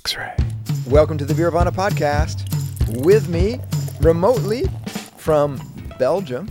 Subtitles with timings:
[0.00, 0.36] X-ray.
[0.86, 2.44] Welcome to the Beervana podcast.
[3.02, 3.58] With me,
[4.02, 4.64] remotely
[5.16, 5.58] from
[5.98, 6.50] Belgium,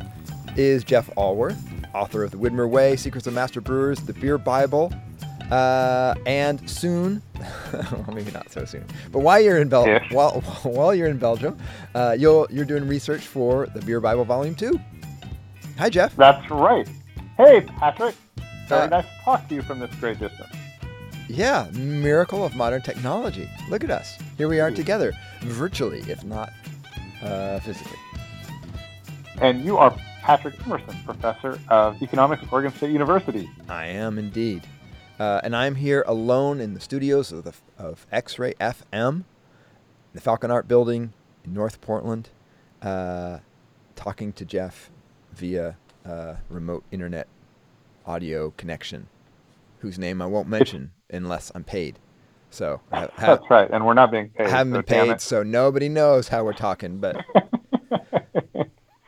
[0.57, 1.55] is Jeff Allworth,
[1.94, 4.92] author of The Widmer Way, Secrets of Master Brewers, The Beer Bible,
[5.52, 7.21] uh, and soon,
[7.71, 10.12] well, maybe not so soon, but while you're in Bel- Yes.
[10.12, 11.55] while, while you're in Belgium,
[11.93, 14.80] uh, you'll, you're doing research for The Beer Bible Volume 2.
[15.77, 16.16] Hi, Jeff.
[16.16, 16.89] That's right.
[17.38, 18.16] Hey, Patrick.
[18.68, 20.50] Very Uh, nice to talk to you from this great distance.
[21.28, 23.50] Yeah, miracle of modern technology.
[23.70, 24.18] Look at us.
[24.38, 26.52] Here we are together, virtually, if not
[27.23, 27.98] uh, physically.
[29.41, 33.49] And you are Patrick Emerson, professor of economics at Oregon State University.
[33.68, 34.68] I am indeed.
[35.20, 39.23] Uh, and I'm here alone in the studios of, the, of X-Ray FM,
[40.13, 41.13] the Falcon Art Building
[41.44, 42.30] in North Portland,
[42.82, 43.40] uh,
[43.96, 44.91] talking to Jeff
[45.34, 47.27] via uh, remote internet
[48.05, 49.07] audio connection,
[49.79, 51.99] whose name I won't mention unless I'm paid.
[52.49, 53.70] So I ha- ha- That's right.
[53.71, 54.48] And we're not being paid.
[54.48, 56.99] haven't so been paid, so nobody knows how we're talking.
[56.99, 57.23] But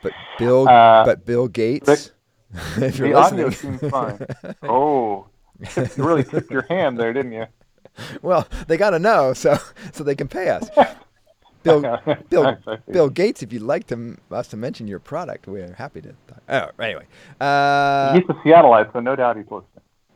[0.02, 2.12] but Bill, Uh, but Bill Gates,
[2.76, 4.18] the audio seems fine.
[4.62, 5.26] Oh,
[5.76, 7.46] you really tipped your hand there, didn't you?
[8.22, 9.58] well, they got to know so
[9.92, 10.68] so they can pay us.
[11.64, 11.80] Bill,
[12.30, 12.76] Bill, I.
[12.90, 16.14] Bill Gates, if you'd like to us to mention your product, we're happy to.
[16.28, 16.42] Talk.
[16.48, 17.06] Oh, anyway,
[17.40, 19.64] uh, He's a Seattleite, so no doubt he's listening.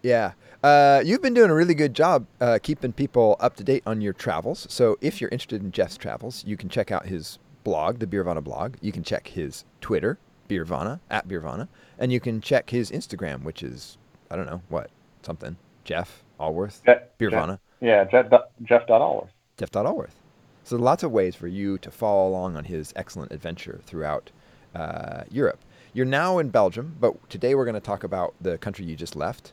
[0.03, 3.83] Yeah, uh, you've been doing a really good job uh, keeping people up to date
[3.87, 4.67] on your travels.
[4.69, 8.43] So if you're interested in Jeff's travels, you can check out his blog, the Beervana
[8.43, 8.77] blog.
[8.81, 11.69] You can check his Twitter, Beervana, at Beervana.
[11.99, 13.97] and you can check his Instagram, which is
[14.31, 14.91] I don't know what
[15.23, 17.59] something Jeff Allworth, Je- Beervana.
[17.81, 18.27] Yeah, Jeff,
[18.63, 19.31] Jeff Allworth.
[19.57, 20.17] Jeff.Allworth.
[20.65, 24.31] So lots of ways for you to follow along on his excellent adventure throughout
[24.75, 25.61] uh, Europe.
[25.93, 29.15] You're now in Belgium, but today we're going to talk about the country you just
[29.15, 29.53] left,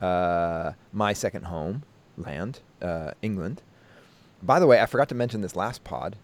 [0.00, 1.82] uh, my second home
[2.16, 3.62] land, uh, England.
[4.42, 6.16] By the way, I forgot to mention this last pod,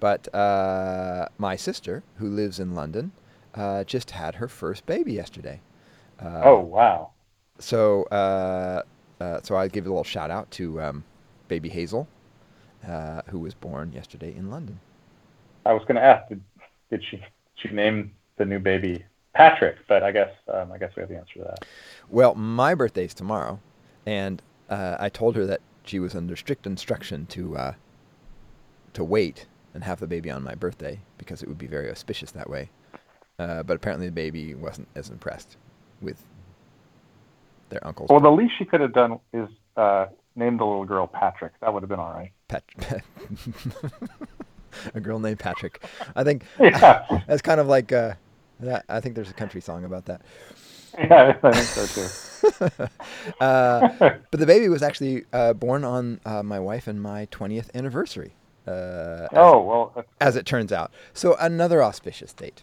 [0.00, 3.12] but uh, my sister, who lives in London,
[3.54, 5.60] uh, just had her first baby yesterday.
[6.22, 7.10] Uh, oh, wow.
[7.58, 8.82] so, uh,
[9.20, 11.04] uh, so I give a little shout out to um,
[11.48, 12.08] baby Hazel,
[12.86, 14.80] uh, who was born yesterday in London.
[15.64, 16.42] I was going to ask, did,
[16.90, 17.22] did she
[17.56, 19.04] she name the new baby
[19.34, 19.76] Patrick?
[19.88, 21.64] But I guess um, I guess we have the answer to that.
[22.08, 23.60] Well, my birthday's tomorrow,
[24.06, 27.74] and uh, I told her that she was under strict instruction to uh,
[28.94, 32.32] to wait and have the baby on my birthday because it would be very auspicious
[32.32, 32.70] that way.
[33.38, 35.56] Uh, but apparently, the baby wasn't as impressed
[36.02, 36.24] with
[37.70, 41.06] their uncle's Well, the least she could have done is uh, name the little girl
[41.06, 41.52] Patrick.
[41.60, 42.32] That would have been all right.
[42.48, 42.64] Pat-
[44.94, 45.82] a girl named Patrick.
[46.14, 48.14] I think Yeah, that's kind of like uh,
[48.62, 48.84] that.
[48.88, 50.22] I think there's a country song about that.
[50.98, 52.84] yeah, I think so too.
[53.40, 53.88] uh,
[54.30, 58.32] but the baby was actually uh, born on uh, my wife and my 20th anniversary,
[58.66, 60.90] uh, as, Oh well, that's- as it turns out.
[61.14, 62.62] So another auspicious date.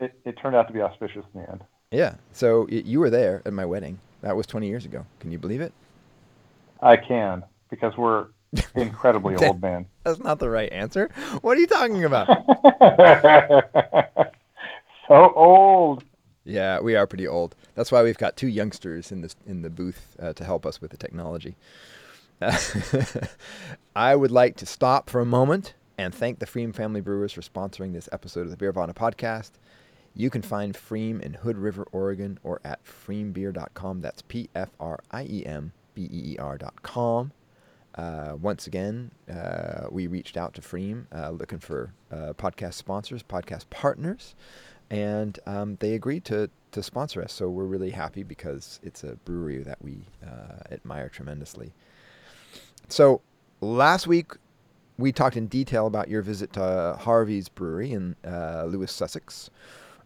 [0.00, 1.60] it, it turned out to be auspicious in the end.
[1.92, 2.14] Yeah.
[2.32, 4.00] So y- you were there at my wedding.
[4.22, 5.04] That was 20 years ago.
[5.20, 5.72] Can you believe it?
[6.80, 8.26] I can because we're
[8.74, 9.86] incredibly old, man.
[10.04, 11.10] That's not the right answer.
[11.42, 12.28] What are you talking about?
[15.12, 16.04] So old.
[16.42, 17.54] yeah, we are pretty old.
[17.74, 20.80] That's why we've got two youngsters in this in the booth uh, to help us
[20.80, 21.54] with the technology.
[23.94, 27.42] I would like to stop for a moment and thank the pFriem Family Brewers for
[27.42, 29.50] sponsoring this episode of the Beervana podcast.
[30.14, 34.00] You can find pFriem in Hood River, Oregon, or at pfriembeer.com.
[34.00, 37.32] That's P F R I E M B E E R.com.
[37.94, 43.22] Uh, once again, uh, we reached out to pFriem uh, looking for uh, podcast sponsors,
[43.22, 44.34] podcast partners,
[44.92, 47.32] and um, they agreed to, to sponsor us.
[47.32, 51.72] So we're really happy because it's a brewery that we uh, admire tremendously.
[52.88, 53.22] So
[53.62, 54.32] last week
[54.98, 59.48] we talked in detail about your visit to Harvey's Brewery in uh, Lewes, Sussex.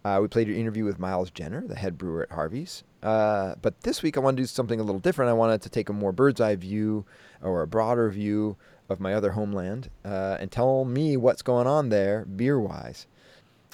[0.05, 2.85] Uh, we played your interview with Miles Jenner, the head brewer at Harvey's.
[3.03, 5.31] Uh, but this week I want to do something a little different.
[5.31, 7.05] I wanted to take a more bird's eye view
[7.43, 8.57] or a broader view
[8.89, 13.09] of my other homeland uh, and tell me what's going on there beer wise.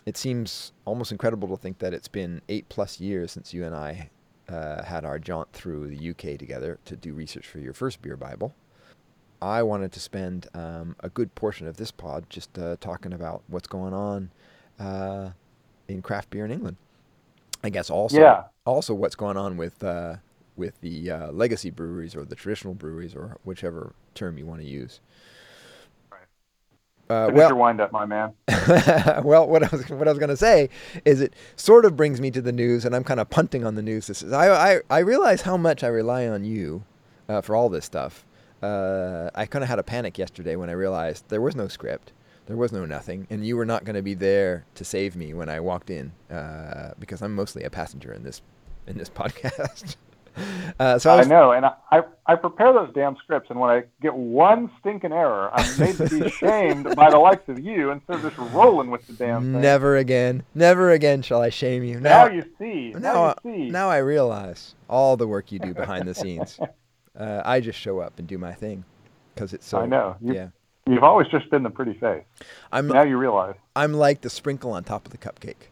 [0.04, 3.74] It seems almost incredible to think that it's been eight plus years since you and
[3.74, 4.10] I
[4.48, 8.16] uh, had our jaunt through the UK together to do research for your first beer
[8.16, 8.54] Bible.
[9.40, 13.42] I wanted to spend um, a good portion of this pod just uh, talking about
[13.48, 14.30] what's going on
[14.78, 15.30] uh,
[15.88, 16.76] in craft beer in England.
[17.64, 18.44] I guess also Yeah.
[18.66, 20.16] also what's going on with uh,
[20.56, 24.66] with the uh, legacy breweries or the traditional breweries or whichever term you want to
[24.66, 25.00] use.
[27.12, 28.32] Uh, Finish well, your wind up, my man.
[29.22, 30.70] well, what I was what I was going to say
[31.04, 33.74] is it sort of brings me to the news, and I'm kind of punting on
[33.74, 34.06] the news.
[34.06, 36.84] This is I I, I realize how much I rely on you
[37.28, 38.24] uh, for all this stuff,
[38.62, 42.12] uh, I kind of had a panic yesterday when I realized there was no script,
[42.46, 45.34] there was no nothing, and you were not going to be there to save me
[45.34, 48.42] when I walked in uh, because I'm mostly a passenger in this
[48.86, 49.96] in this podcast.
[50.78, 53.70] Uh, so I, I, know, and I, I I prepare those damn scripts, and when
[53.70, 57.90] I get one stinking error, I'm made to be shamed by the likes of you
[57.90, 59.60] instead of just rolling with the damn thing.
[59.60, 62.00] never again, never again shall I shame you.
[62.00, 62.92] Now, Now, you see.
[62.92, 63.70] now, Now, you see.
[63.70, 66.58] now I realize all the work you do behind the scenes.
[67.14, 68.84] Uh, I just show up and do my thing
[69.34, 69.80] because it's so.
[69.80, 70.16] I know.
[70.22, 70.48] You, Yeah,
[70.86, 72.24] You've always just been the pretty face.
[72.72, 73.54] I'm Now you realize.
[73.76, 75.68] I'm like the sprinkle on top of the cupcake.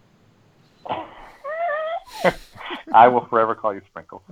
[2.93, 4.23] I will forever call you Sprinkle.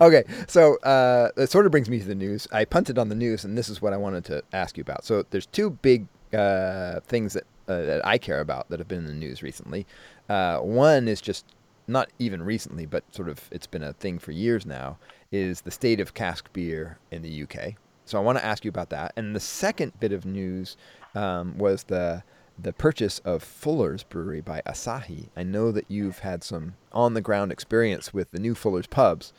[0.00, 2.46] okay, so uh, that sort of brings me to the news.
[2.52, 5.04] I punted on the news, and this is what I wanted to ask you about.
[5.04, 8.98] So there's two big uh, things that uh, that I care about that have been
[8.98, 9.86] in the news recently.
[10.28, 11.46] Uh, one is just
[11.86, 14.98] not even recently, but sort of it's been a thing for years now.
[15.30, 17.74] Is the state of cask beer in the UK?
[18.04, 19.12] So I want to ask you about that.
[19.16, 20.76] And the second bit of news
[21.14, 22.22] um, was the
[22.58, 25.28] the purchase of Fuller's Brewery by Asahi.
[25.36, 29.32] I know that you've had some on the ground experience with the new Fuller's pubs.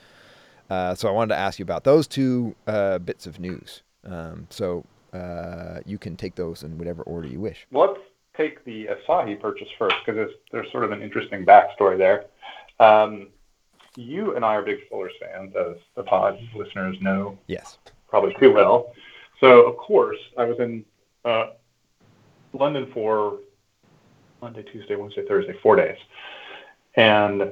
[0.69, 3.83] Uh, so I wanted to ask you about those two uh, bits of news.
[4.05, 7.67] Um, so uh, you can take those in whatever order you wish.
[7.71, 7.99] Let's
[8.35, 12.25] take the Asahi purchase first because there's sort of an interesting backstory there.
[12.79, 13.27] Um,
[13.95, 17.77] you and I are big Fuller's fans, as the pod listeners know Yes.
[18.07, 18.91] probably too well.
[19.39, 20.83] So, of course, I was in
[21.25, 21.51] uh,
[22.53, 23.39] London for
[24.41, 25.97] Monday, Tuesday, Wednesday, Thursday, four days.
[26.95, 27.51] And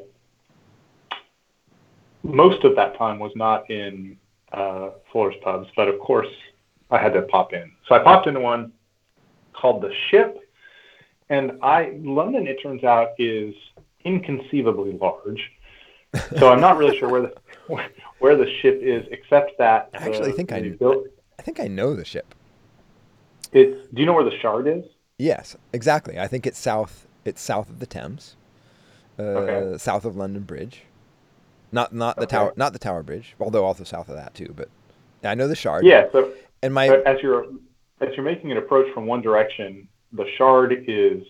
[2.23, 4.17] most of that time was not in
[4.51, 6.27] uh, Fuller's pubs, but of course,
[6.91, 7.71] I had to pop in.
[7.87, 8.73] So I popped into one
[9.53, 10.37] called The Ship.
[11.29, 13.55] And I London, it turns out, is
[14.03, 15.41] inconceivably large.
[16.37, 17.33] So I'm not really sure where the
[18.19, 21.05] where the ship is, except that I actually the- think I the knew- buil-
[21.39, 22.35] I think I know the ship.
[23.51, 23.87] It's.
[23.93, 24.83] Do you know where the Shard is?
[25.17, 26.19] Yes, exactly.
[26.19, 27.07] I think it's south.
[27.25, 28.35] It's south of the Thames,
[29.19, 29.77] uh, Okay.
[29.77, 30.83] south of London Bridge.
[31.71, 32.35] Not not the Okay.
[32.37, 34.53] tower, not the Tower Bridge, although also south of that too.
[34.55, 34.69] But
[35.23, 35.85] I know the Shard.
[35.85, 36.07] Yeah.
[36.11, 36.31] So
[36.63, 37.45] And my but as you're
[38.01, 41.23] as you're making an approach from one direction, the Shard is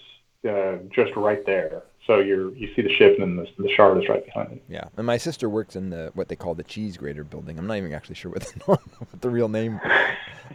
[0.47, 1.83] uh, just right there.
[2.07, 4.63] So you're you see the ship, and then the, the Shard is right behind it.
[4.67, 7.59] yeah, and my sister works in the what they call the cheese grater building.
[7.59, 9.79] I'm not even actually sure what the what the real name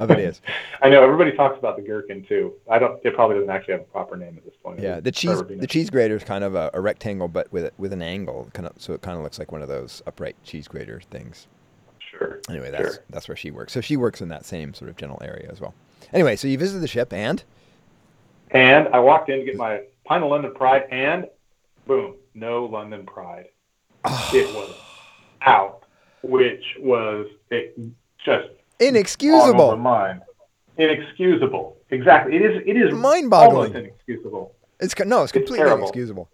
[0.00, 0.40] of it is.
[0.82, 2.52] I know everybody talks about the Gherkin too.
[2.68, 2.98] I don't.
[3.04, 4.80] It probably doesn't actually have a proper name at this point.
[4.80, 7.92] Yeah, the cheese the cheese grater is kind of a, a rectangle, but with with
[7.92, 10.66] an angle, kind of so it kind of looks like one of those upright cheese
[10.66, 11.46] grater things.
[12.00, 12.40] Sure.
[12.50, 13.04] Anyway, that's Sure.
[13.10, 13.72] that's where she works.
[13.72, 15.74] So she works in that same sort of general area as well.
[16.12, 17.44] Anyway, so you visited the ship and
[18.50, 21.26] And I walked in to get my pint of London Pride, and
[21.86, 23.46] boom, no London Pride.
[24.04, 24.30] Ah.
[24.34, 24.74] It was
[25.42, 25.84] out,
[26.22, 27.78] which was it
[28.24, 28.48] just
[28.80, 29.76] inexcusable.
[29.76, 30.22] mind.
[30.76, 31.76] Inexcusable.
[31.90, 32.36] Exactly.
[32.36, 32.62] It is.
[32.66, 33.56] It is Mind-boggling.
[33.56, 34.54] Almost inexcusable.
[34.80, 35.78] It's no, it's completely terrible.
[35.78, 36.28] inexcusable.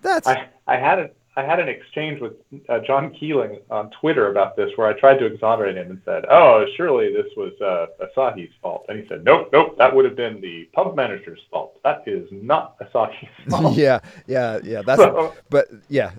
[0.00, 2.32] That's I, I had a I had an exchange with
[2.68, 6.24] uh, John Keeling on Twitter about this, where I tried to exonerate him and said,
[6.28, 10.16] "Oh, surely this was uh, Asahi's fault," and he said, "Nope, nope, that would have
[10.16, 11.78] been the pub manager's fault.
[11.84, 14.82] That is not Asahi's fault." yeah, yeah, yeah.
[14.82, 16.10] That's So- but yeah,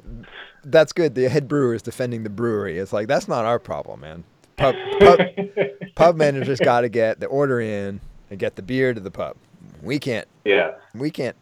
[0.64, 1.16] that's good.
[1.16, 2.80] The head brewer is defending the brewery.
[2.80, 4.24] It's like that's not our problem, man.
[4.56, 5.20] Pub pub,
[5.96, 8.00] pub managers got to get the order in
[8.30, 9.36] and get the beer to the pub.
[9.82, 10.76] We can't yeah.
[10.96, 11.36] we can't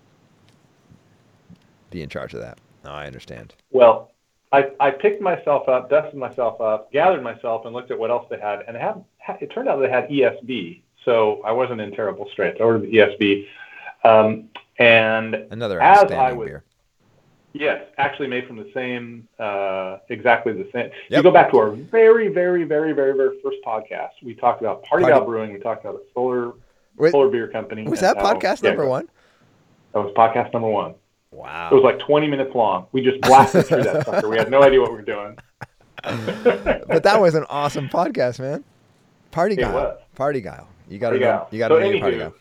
[1.91, 2.57] be in charge of that.
[2.87, 3.53] No, I understand.
[3.71, 4.11] Well,
[4.53, 8.25] I, I picked myself up, dusted myself up, gathered myself, and looked at what else
[8.29, 8.61] they had.
[8.65, 9.03] And it, had,
[9.41, 12.59] it turned out they had ESB, so I wasn't in terrible straits.
[12.61, 13.45] I ordered the ESB.
[14.05, 14.47] Um,
[14.79, 16.63] and Another As I was- beer.
[17.51, 20.91] yes, actually made from the same, uh, exactly the same.
[21.09, 24.11] You go back to our very, very, very, very, very first podcast.
[24.23, 25.51] We talked about Party Party- Gal Brewing.
[25.51, 26.53] We talked about a Solar
[26.95, 27.83] Wait, Solar Beer Company.
[27.83, 29.09] was that how- podcast yeah, number one?
[29.91, 30.95] That was podcast number one.
[31.31, 31.69] Wow.
[31.71, 32.87] It was like 20 minutes long.
[32.91, 34.29] We just blasted through that sucker.
[34.29, 35.37] We had no idea what we were doing.
[36.03, 38.63] but that was an awesome podcast, man.
[39.31, 39.73] Party It guy.
[39.73, 39.99] was.
[40.15, 40.63] Party guy.
[40.89, 41.15] You got to
[41.51, 42.31] You got to So party guy.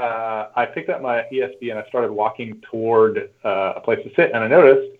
[0.00, 4.14] uh, I picked up my ESB and I started walking toward uh, a place to
[4.14, 4.96] sit, and I noticed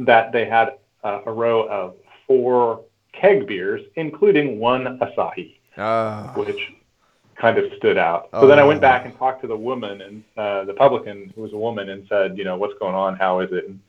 [0.00, 1.94] that they had uh, a row of
[2.26, 2.82] four
[3.12, 6.72] keg beers, including one Asahi, Oh, which
[7.36, 8.28] kind of stood out.
[8.32, 8.68] So then I Oh.
[8.68, 11.88] went back and talked to the woman and uh, the publican, who was a woman,
[11.88, 13.16] and said, you know, what's going on?
[13.16, 13.66] How is it?
[13.68, 13.80] And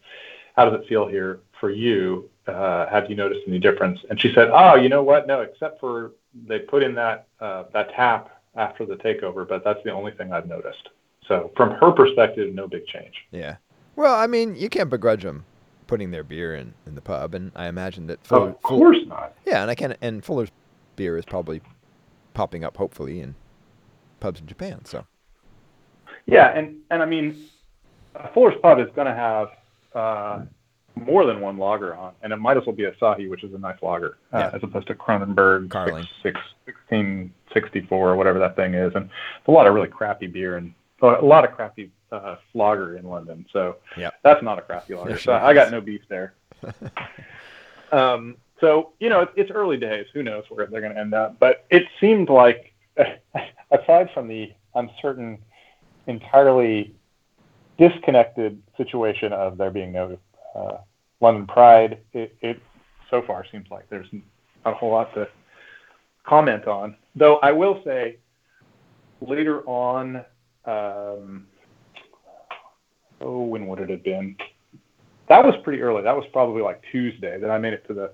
[0.56, 2.30] how does it feel here for you?
[2.48, 4.00] Uh, have you noticed any difference?
[4.10, 5.28] And she said, oh, you know what?
[5.28, 6.12] No, except for
[6.48, 10.32] they put in that uh, that tap after the takeover, but that's the only thing
[10.34, 10.90] I've noticed.
[11.28, 13.14] So from her perspective, no big change.
[13.32, 13.56] yeah.
[13.96, 15.46] Well, I mean, you can't begrudge them
[15.88, 19.36] putting their beer in, in the pub, and I imagine that Fuller, of course not.
[19.46, 19.96] yeah, and I can't.
[20.02, 20.50] and Fuller's
[20.96, 21.62] beer is probably
[22.34, 23.36] popping up hopefully in
[24.20, 24.86] pubs in Japan.
[24.86, 25.06] So.
[26.26, 27.50] Yeah, and and I mean,
[28.16, 29.50] a Fuller's Pub is going to have
[29.94, 30.46] uh,
[30.96, 33.54] more than one lager on, and it might as well be a Asahi, which is
[33.54, 34.52] a nice lager, uh, yeah.
[34.54, 36.08] as opposed to Kronenbourg Carling.
[36.24, 38.94] 6, 1664 or whatever that thing is.
[38.96, 39.10] And
[39.48, 43.46] a lot of really crappy beer and a lot of crappy uh, lager in London.
[43.52, 44.14] So yep.
[44.24, 45.18] that's not a crappy lager.
[45.18, 46.34] so I got no beef there.
[47.92, 50.06] um, so you know, it's, early days.
[50.14, 51.40] Who knows where they're going to end up?
[51.40, 52.74] But it seemed like,
[53.72, 55.40] aside from the uncertain,
[56.08, 56.96] entirely
[57.78, 60.18] disconnected situation of there being no
[60.56, 60.78] uh,
[61.20, 62.62] London Pride, it, it
[63.10, 65.28] so far seems like there's not a whole lot to
[66.24, 66.96] comment on.
[67.16, 68.18] Though I will say,
[69.22, 70.18] later on,
[70.66, 71.48] um,
[73.22, 74.36] oh, when would it have been?
[75.30, 76.04] That was pretty early.
[76.04, 78.12] That was probably like Tuesday that I made it to the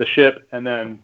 [0.00, 0.98] the ship, and then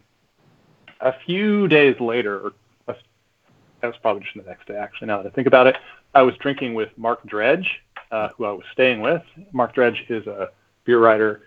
[1.01, 2.53] a few days later, or
[2.87, 4.75] that was probably just the next day.
[4.75, 5.77] Actually, now that I think about it,
[6.15, 7.69] I was drinking with Mark Dredge,
[8.09, 9.21] uh, who I was staying with.
[9.53, 10.49] Mark Dredge is a
[10.83, 11.43] beer writer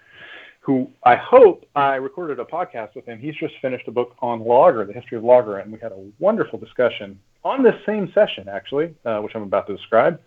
[0.60, 3.18] who I hope I recorded a podcast with him.
[3.18, 6.06] He's just finished a book on lager, the history of lager, and we had a
[6.20, 10.20] wonderful discussion on this same session, actually, uh, which I'm about to describe.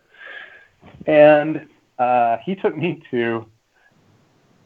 [1.06, 1.68] And
[2.00, 3.46] uh, he took me to,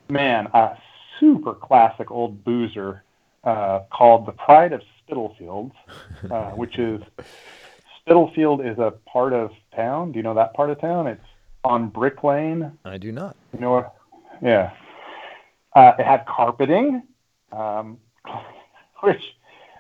[0.10, 0.76] man, a
[1.20, 3.04] super classic old boozer
[3.44, 5.74] uh, called the Pride of Spitalfields,
[6.30, 7.02] uh, which is
[8.02, 10.12] Spitalfield is a part of town.
[10.12, 11.08] Do you know that part of town?
[11.08, 11.22] It's
[11.64, 12.72] on Brick Lane.
[12.86, 13.36] I do not.
[13.54, 13.96] You know what?
[14.42, 14.72] Yeah.
[15.76, 17.04] Uh, it had carpeting,
[17.52, 17.98] um,
[19.04, 19.22] which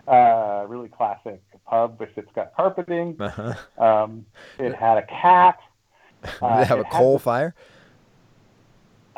[0.07, 3.15] uh, really classic pub if it's got carpeting.
[3.19, 3.53] Uh-huh.
[3.83, 4.25] Um,
[4.59, 5.57] it had a cat.
[6.23, 7.55] Did uh, it have a coal the, fire?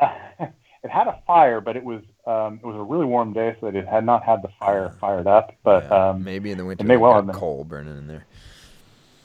[0.00, 3.66] it had a fire, but it was um, it was a really warm day, so
[3.66, 5.54] that it had not had the fire fired up.
[5.62, 8.26] But yeah, um, maybe in the winter, it may well have coal burning in there.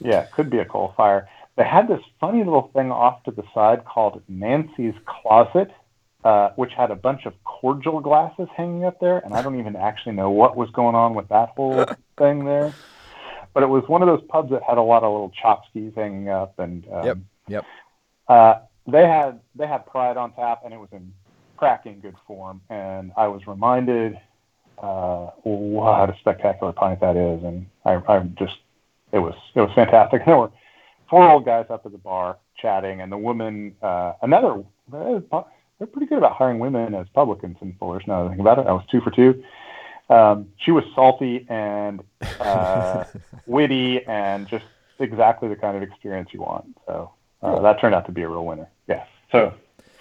[0.00, 1.28] Yeah, it could be a coal fire.
[1.56, 5.70] They had this funny little thing off to the side called Nancy's Closet,
[6.24, 9.74] uh, which had a bunch of cordial glasses hanging up there, and I don't even
[9.76, 11.86] actually know what was going on with that whole
[12.18, 12.74] thing there.
[13.54, 16.28] But it was one of those pubs that had a lot of little chopskis hanging
[16.28, 17.64] up, and um, yep, yep.
[18.28, 18.54] Uh,
[18.86, 21.12] they had they had Pride on tap, and it was in
[21.56, 22.60] cracking good form.
[22.70, 24.18] And I was reminded
[24.78, 28.56] uh, what a spectacular pint that is, and I, I just
[29.12, 30.22] it was it was fantastic.
[30.26, 30.50] There were
[31.08, 36.06] four old guys up at the bar chatting, and the woman, uh, another, they're pretty
[36.06, 38.02] good about hiring women as publicans in Fuller's.
[38.06, 39.42] Now that I think about it, I was two for two.
[40.08, 42.02] Um, she was salty and
[42.40, 43.04] uh,
[43.46, 44.64] witty and just
[44.98, 46.76] exactly the kind of experience you want.
[46.86, 47.62] So uh, cool.
[47.62, 48.68] that turned out to be a real winner.
[48.88, 49.04] Yeah.
[49.32, 49.52] So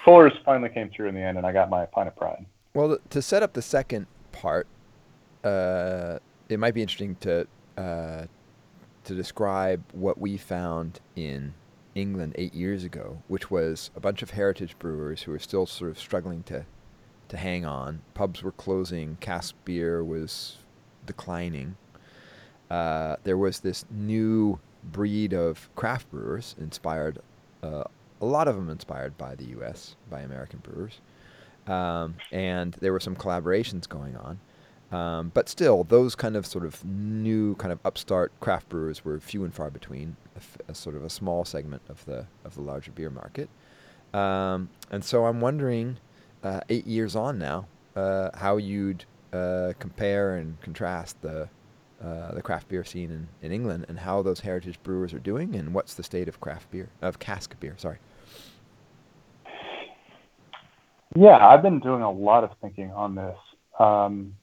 [0.06, 2.46] Fuller's finally came through in the end, and I got my pint of pride.
[2.76, 4.68] Well, to set up the second part,
[5.44, 7.48] uh, it might be interesting to
[7.78, 8.26] uh,
[9.04, 11.54] to describe what we found in
[11.96, 15.92] England eight years ago, which was a bunch of heritage brewers who were still sort
[15.92, 16.66] of struggling to
[17.30, 18.02] to hang on.
[18.14, 20.58] Pubs were closing, cask beer was
[21.06, 21.76] declining.
[22.70, 27.20] Uh, there was this new breed of craft brewers inspired,
[27.64, 27.84] uh,
[28.25, 29.96] a lot of them inspired by the U.S.
[30.10, 31.00] by American brewers,
[31.67, 34.39] um, and there were some collaborations going on.
[34.91, 39.20] Um, but still, those kind of sort of new kind of upstart craft brewers were
[39.20, 42.55] few and far between, a, f- a sort of a small segment of the of
[42.55, 43.50] the larger beer market.
[44.13, 45.98] Um, and so I'm wondering,
[46.44, 51.50] uh, eight years on now, uh, how you'd uh, compare and contrast the
[52.03, 55.55] uh, the craft beer scene in, in England and how those heritage brewers are doing,
[55.55, 57.74] and what's the state of craft beer of cask beer?
[57.77, 57.98] Sorry.
[61.15, 63.38] Yeah, I've been doing a lot of thinking on this.
[63.79, 64.36] Um,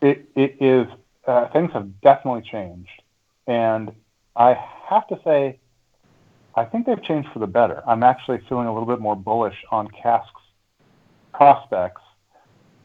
[0.00, 0.86] it, it is
[1.26, 3.02] uh, things have definitely changed,
[3.46, 3.92] and
[4.34, 4.54] I
[4.88, 5.58] have to say,
[6.54, 7.82] I think they've changed for the better.
[7.86, 10.30] I'm actually feeling a little bit more bullish on Cask's
[11.34, 12.02] prospects.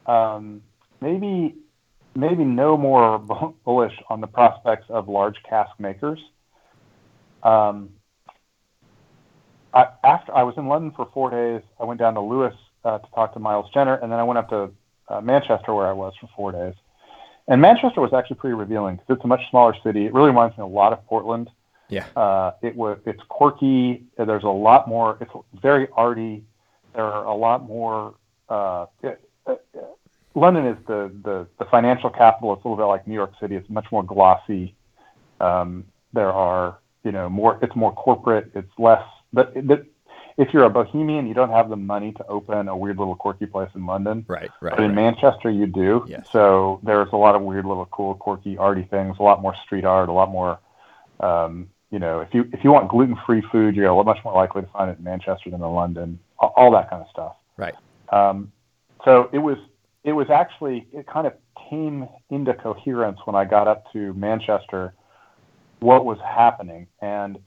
[0.06, 0.62] Um,
[1.00, 1.54] maybe
[2.14, 3.18] maybe no more
[3.64, 6.18] bullish on the prospects of large cask makers.
[7.42, 7.90] Um,
[9.72, 12.52] I, after I was in London for four days, I went down to Lewes
[12.84, 14.70] uh, to talk to Miles Jenner, and then I went up to
[15.08, 16.74] uh, Manchester where I was for four days.
[17.48, 20.06] And Manchester was actually pretty revealing because it's a much smaller city.
[20.06, 21.50] It really reminds me a lot of Portland.
[21.88, 22.06] Yeah.
[22.14, 24.04] Uh, it was it's quirky.
[24.16, 25.18] There's a lot more.
[25.20, 26.44] It's very arty.
[26.94, 28.14] There are a lot more.
[28.48, 29.56] Uh, it, uh,
[30.34, 32.52] London is the, the the financial capital.
[32.54, 33.56] It's a little bit like New York City.
[33.56, 34.76] It's much more glossy.
[35.40, 37.58] Um, there are you know more.
[37.62, 38.52] It's more corporate.
[38.54, 39.02] It's less.
[39.32, 39.52] But
[40.40, 43.44] if you're a bohemian, you don't have the money to open a weird little quirky
[43.44, 44.24] place in London.
[44.26, 44.74] Right, right.
[44.74, 45.12] But in right.
[45.12, 46.06] Manchester, you do.
[46.08, 46.26] Yes.
[46.32, 49.18] So there's a lot of weird little cool, quirky, arty things.
[49.20, 50.08] A lot more street art.
[50.08, 50.58] A lot more.
[51.20, 54.68] Um, you know, if you if you want gluten-free food, you're much more likely to
[54.68, 56.18] find it in Manchester than in London.
[56.38, 57.36] All, all that kind of stuff.
[57.58, 57.74] Right.
[58.10, 58.50] Um,
[59.04, 59.58] so it was
[60.04, 61.34] it was actually it kind of
[61.68, 64.94] came into coherence when I got up to Manchester.
[65.80, 67.38] What was happening and.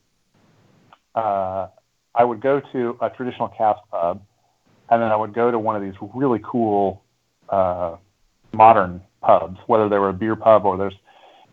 [1.16, 1.68] Uh,
[2.16, 4.22] I would go to a traditional cask pub,
[4.90, 7.04] and then I would go to one of these really cool
[7.50, 7.98] uh,
[8.52, 10.96] modern pubs, whether they were a beer pub or there's,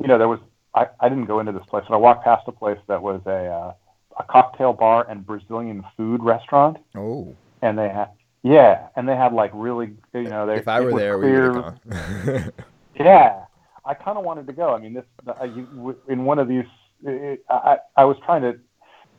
[0.00, 0.40] you know, there was.
[0.72, 3.20] I, I didn't go into this place, but I walked past a place that was
[3.26, 3.74] a uh,
[4.18, 8.10] a cocktail bar and Brazilian food restaurant, Oh, and they had
[8.42, 11.56] yeah, and they had like really, you know, they if I were there, clear, we
[11.56, 12.52] would have gone.
[12.94, 13.44] yeah,
[13.84, 14.74] I kind of wanted to go.
[14.74, 16.64] I mean, this uh, you, in one of these,
[17.04, 18.58] it, I I was trying to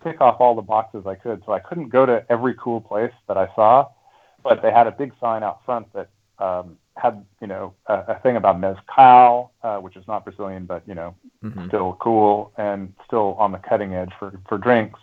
[0.03, 3.13] tick off all the boxes I could, so I couldn't go to every cool place
[3.27, 3.87] that I saw,
[4.43, 8.19] but they had a big sign out front that um, had you know a, a
[8.19, 11.67] thing about mezcal, uh, which is not Brazilian, but you know Mhm.
[11.67, 14.99] still cool and still on the cutting edge for for drinks,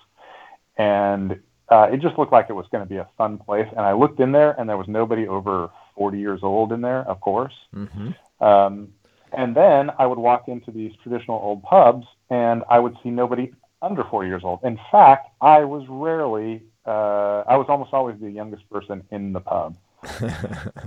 [0.76, 3.68] and uh, it just looked like it was going to be a fun place.
[3.70, 7.00] And I looked in there, and there was nobody over 40 years old in there,
[7.08, 7.54] of course.
[7.74, 8.14] Mhm.
[8.40, 8.88] Um,
[9.32, 13.52] and then I would walk into these traditional old pubs and I would see nobody
[13.82, 14.60] under four years old.
[14.62, 19.40] In fact, I was rarely, uh, I was almost always the youngest person in the
[19.40, 19.76] pub.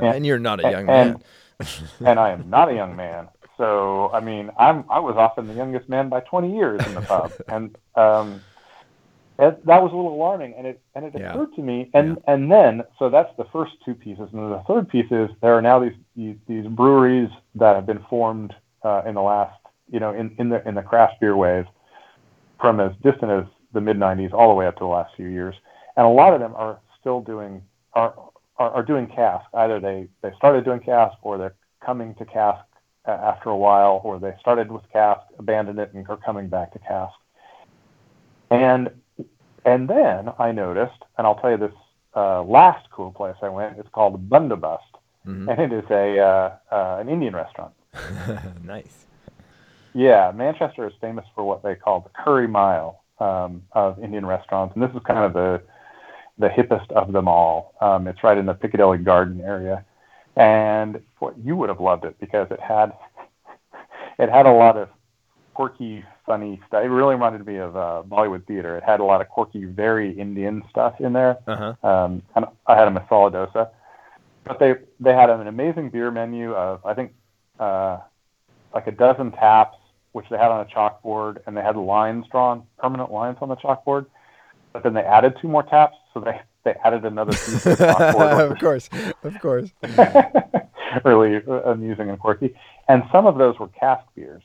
[0.01, 1.23] and you're not a young and- man.
[2.03, 3.27] And I am not a young man.
[3.57, 7.01] So, I mean, I'm, I was often the youngest man by 20 years in the
[7.01, 7.31] pub.
[7.47, 8.41] And, um,
[9.37, 11.31] that was a little alarming, and it and it Yeah.
[11.33, 14.63] occurred to me, and and then so that's the first two pieces, and then the
[14.67, 19.01] third piece is there are now these these, these breweries that have been formed uh,
[19.07, 21.65] in the last you know in in the in the craft beer wave
[22.61, 25.27] from as distant as the mid '90s all the way up to the last few
[25.27, 25.55] years,
[25.97, 27.61] and a lot of them are still doing
[27.93, 28.13] are
[28.57, 29.45] are, are doing cask.
[29.53, 32.63] Either they they started doing cask, or they're coming to cask
[33.07, 36.71] uh, after a while, or they started with cask, abandoned it, and are coming back
[36.73, 37.13] to cask.
[38.51, 38.89] And
[39.65, 41.73] and then I noticed, and I'll tell you this
[42.15, 43.77] uh, last cool place I went.
[43.79, 44.79] It's called Bundabust,
[45.25, 45.47] Mhm.
[45.49, 47.73] and it is a uh, uh, an Indian restaurant.
[48.63, 49.05] nice.
[49.93, 54.73] Yeah, Manchester is famous for what they call the curry mile um, of Indian restaurants,
[54.75, 55.61] and this is kind of the
[56.37, 57.75] the hippest of them all.
[57.81, 59.85] Um, it's right in the Piccadilly Garden area,
[60.35, 62.93] and what you would have loved it because it had
[64.19, 64.89] it had a lot of
[65.53, 66.83] quirky, funny stuff.
[66.83, 68.77] It really reminded me of uh, Bollywood theater.
[68.77, 71.37] It had a lot of quirky, very Indian stuff in there.
[71.47, 71.87] Uh huh.
[71.87, 73.69] Um, and I had a masala dosa,
[74.45, 77.13] but they they had an amazing beer menu of I think
[77.59, 77.99] uh,
[78.73, 79.77] like a dozen taps,
[80.13, 83.55] which they had on a chalkboard, and they had lines drawn, permanent lines on the
[83.57, 84.05] chalkboard.
[84.73, 88.51] But then they added two more taps, so they they added another piece of chalkboard,
[88.51, 88.89] of course,
[89.23, 89.71] of course.
[91.05, 92.53] really amusing and quirky.
[92.87, 94.43] And some of those were cask beers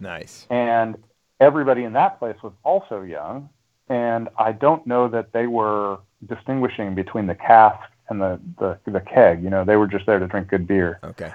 [0.00, 0.46] Nice.
[0.50, 0.96] and
[1.40, 3.48] everybody in that place was also young
[3.88, 9.00] and i don't know that they were distinguishing between the cask and the, the, the
[9.00, 11.30] keg you know they were just there to drink good beer Okay.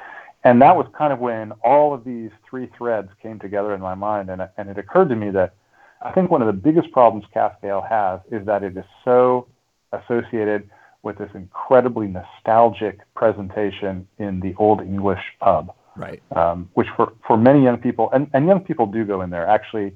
[0.47, 3.95] And that was kind of when all of these three threads came together in my
[3.95, 5.53] mind and, and it occurred to me that
[6.01, 9.47] i think one of the biggest problems cask ale has is that it is so
[9.91, 10.69] associated
[11.03, 16.21] with this incredibly nostalgic presentation in the old english pub Right.
[16.35, 19.47] um, which for, for many young people, and, and young people do go in there.
[19.47, 19.93] Actually,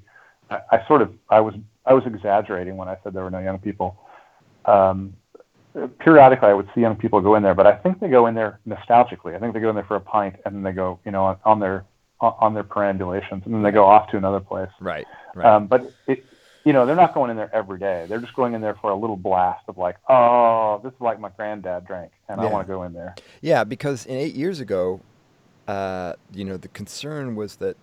[0.49, 1.53] I, I sort of I was
[1.85, 3.97] I was exaggerating when I said there were no young people.
[4.65, 5.13] Um,
[5.99, 8.35] periodically, I would see young people go in there, but I think they go in
[8.35, 9.35] there nostalgically.
[9.35, 11.25] I think they go in there for a pint, and then they go, you know,
[11.25, 11.85] on, on their
[12.19, 14.69] on, their perambulations, and then they go off to another place.
[14.79, 15.07] Right.
[15.33, 15.45] Right.
[15.47, 16.23] Um, but it,
[16.63, 18.05] you know, they're not going in there every day.
[18.07, 21.19] They're just going in there for a little blast of like, oh, this is like
[21.19, 23.15] my granddad drank, and I want to go in there.
[23.41, 25.01] Yeah, because in eight years ago,
[25.67, 27.77] uh, you know, the concern was that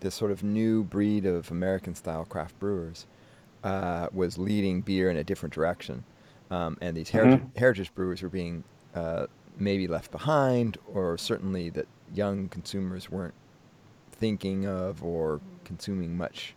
[0.00, 3.06] this sort of new breed of American-style craft brewers
[3.64, 6.04] uh, was leading beer in a different direction,
[6.50, 9.26] um, and these heritage, heritage brewers were being uh,
[9.58, 13.34] maybe left behind, or certainly that young consumers weren't
[14.12, 16.54] thinking of or consuming much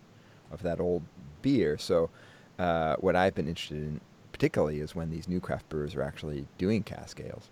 [0.52, 1.04] of that old
[1.42, 1.78] beer.
[1.78, 2.10] So,
[2.60, 4.02] uh, what I've been interested in
[4.32, 7.50] particularly is when these new craft brewers are actually doing cask ales.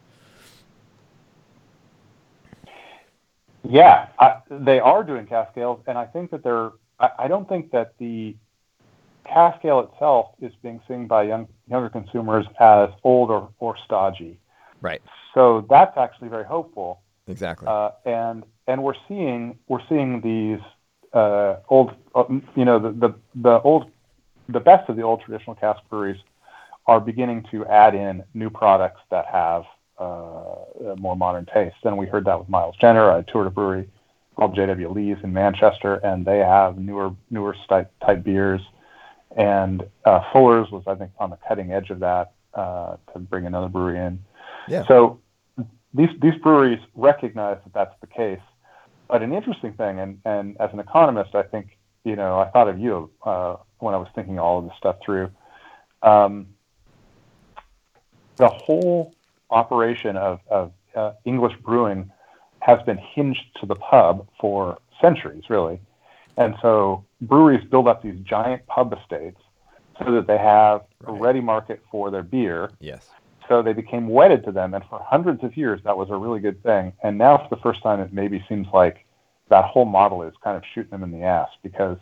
[3.63, 6.71] Yeah, I, they are doing cask ales, and I think that they're.
[6.99, 8.36] I, I don't think that the
[9.26, 14.40] cask ale itself is being seen by young younger consumers as old or, or stodgy.
[14.82, 15.02] Right.
[15.34, 17.02] So that's actually very hopeful.
[17.28, 17.68] Exactly.
[17.68, 20.60] Uh, and and we're seeing we're seeing these
[21.14, 22.24] uh, old uh,
[22.56, 23.92] you know the, the the old
[24.50, 26.20] the best of the old traditional cask breweries
[26.88, 29.64] are beginning to add in new products that have
[30.00, 31.76] uh, a more modern taste.
[31.84, 33.12] And we heard that with Miles Jenner.
[33.12, 33.90] I toured a brewery
[34.36, 34.90] called J.W.
[34.90, 38.62] Lee's in Manchester, and they have newer newer type, type beers.
[39.36, 43.46] And uh, Fuller's was, I think, on the cutting edge of that uh, to bring
[43.46, 44.24] another brewery in.
[44.67, 44.86] Yeah.
[44.88, 45.22] So
[45.94, 48.39] these these breweries recognize that that's the case.
[49.08, 52.67] But an interesting thing, and, and as an economist, I think you know I thought
[52.67, 55.30] of you uh, when I was thinking all of this stuff through.
[56.02, 56.48] Um,
[58.38, 59.13] the whole
[59.50, 62.12] operation of, of uh, English brewing
[62.60, 65.80] has been hinged to the pub for centuries, really.
[66.38, 69.39] And so breweries build up these giant pub estates
[70.00, 71.10] so that they have right.
[71.10, 72.72] a ready market for their beer.
[72.80, 73.10] Yes.
[73.48, 76.39] So they became wedded to them, and for hundreds of years that was a really
[76.39, 76.94] good thing.
[77.04, 79.06] And now, for the first time, it maybe seems like
[79.50, 81.98] that whole model is kind of shooting them in the ass because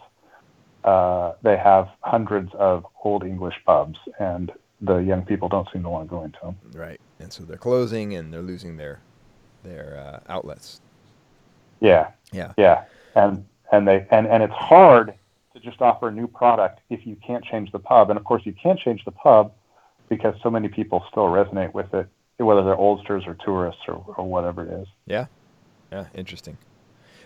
[0.84, 5.90] uh, they have hundreds of old English pubs, and the young people don't seem to
[5.90, 6.56] want to go into them.
[6.74, 9.02] Right, and so they're closing and they're losing their
[9.64, 10.82] their uh, outlets.
[11.80, 12.84] Yeah, yeah, yeah,
[13.16, 15.14] and and they and and it's hard
[15.54, 18.44] to just offer a new product if you can't change the pub, and of course
[18.46, 19.54] you can't change the pub
[20.10, 24.26] because so many people still resonate with it, whether they're oldsters or tourists or, or
[24.28, 24.88] whatever it is.
[25.06, 25.26] Yeah,
[25.92, 26.58] yeah, interesting.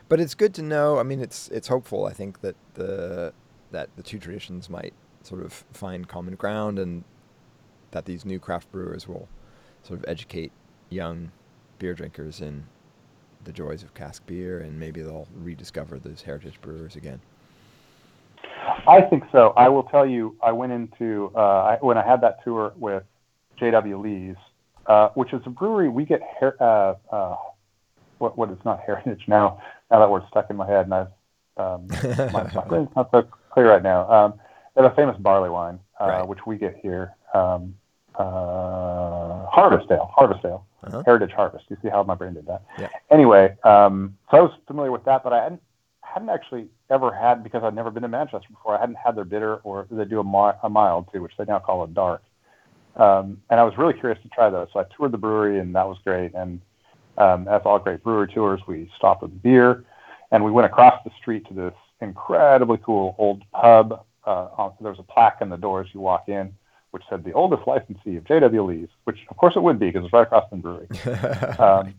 [0.09, 0.99] But it's good to know.
[0.99, 2.05] I mean, it's it's hopeful.
[2.05, 3.33] I think that the
[3.71, 7.03] that the two traditions might sort of find common ground and
[7.91, 9.29] that these new craft brewers will
[9.83, 10.51] sort of educate
[10.89, 11.31] young
[11.79, 12.65] beer drinkers in
[13.45, 17.19] the joys of cask beer and maybe they'll rediscover those heritage brewers again.
[18.87, 19.53] I think so.
[19.55, 23.03] I will tell you, I went into, uh, I, when I had that tour with
[23.57, 23.97] J.W.
[23.97, 24.35] Lee's,
[24.87, 27.35] uh, which is a brewery we get, her, uh, uh,
[28.17, 31.07] what, what is not heritage now, now that word's stuck in my head and I've,
[31.57, 31.87] um,
[32.33, 34.09] my, my brain's not so clear right now.
[34.09, 34.33] Um,
[34.75, 36.27] they have a famous barley wine, uh, right.
[36.27, 37.15] which we get here.
[37.33, 37.75] Um,
[38.15, 41.03] uh, Harvest Ale, Harvest Ale, uh-huh.
[41.05, 41.65] Heritage Harvest.
[41.69, 42.63] You see how my brain did that?
[42.77, 42.89] Yeah.
[43.11, 45.61] Anyway, um, so I was familiar with that, but I hadn't
[46.01, 48.77] hadn't actually ever had because I'd never been to Manchester before.
[48.77, 51.45] I hadn't had their bitter, or they do a, mi- a mild too, which they
[51.45, 52.21] now call a dark.
[52.95, 54.67] Um, and I was really curious to try those.
[54.73, 56.35] So I toured the brewery, and that was great.
[56.35, 56.61] And
[57.17, 59.85] um, as all great brewery tours, we stopped with beer,
[60.31, 64.05] and we went across the street to this incredibly cool old pub.
[64.25, 66.53] Uh, there was a plaque in the door as you walk in,
[66.93, 68.63] which said the oldest licensee of J.W.
[68.63, 71.57] Lee's, which of course it would be because it's right across from the brewery.
[71.59, 71.95] um,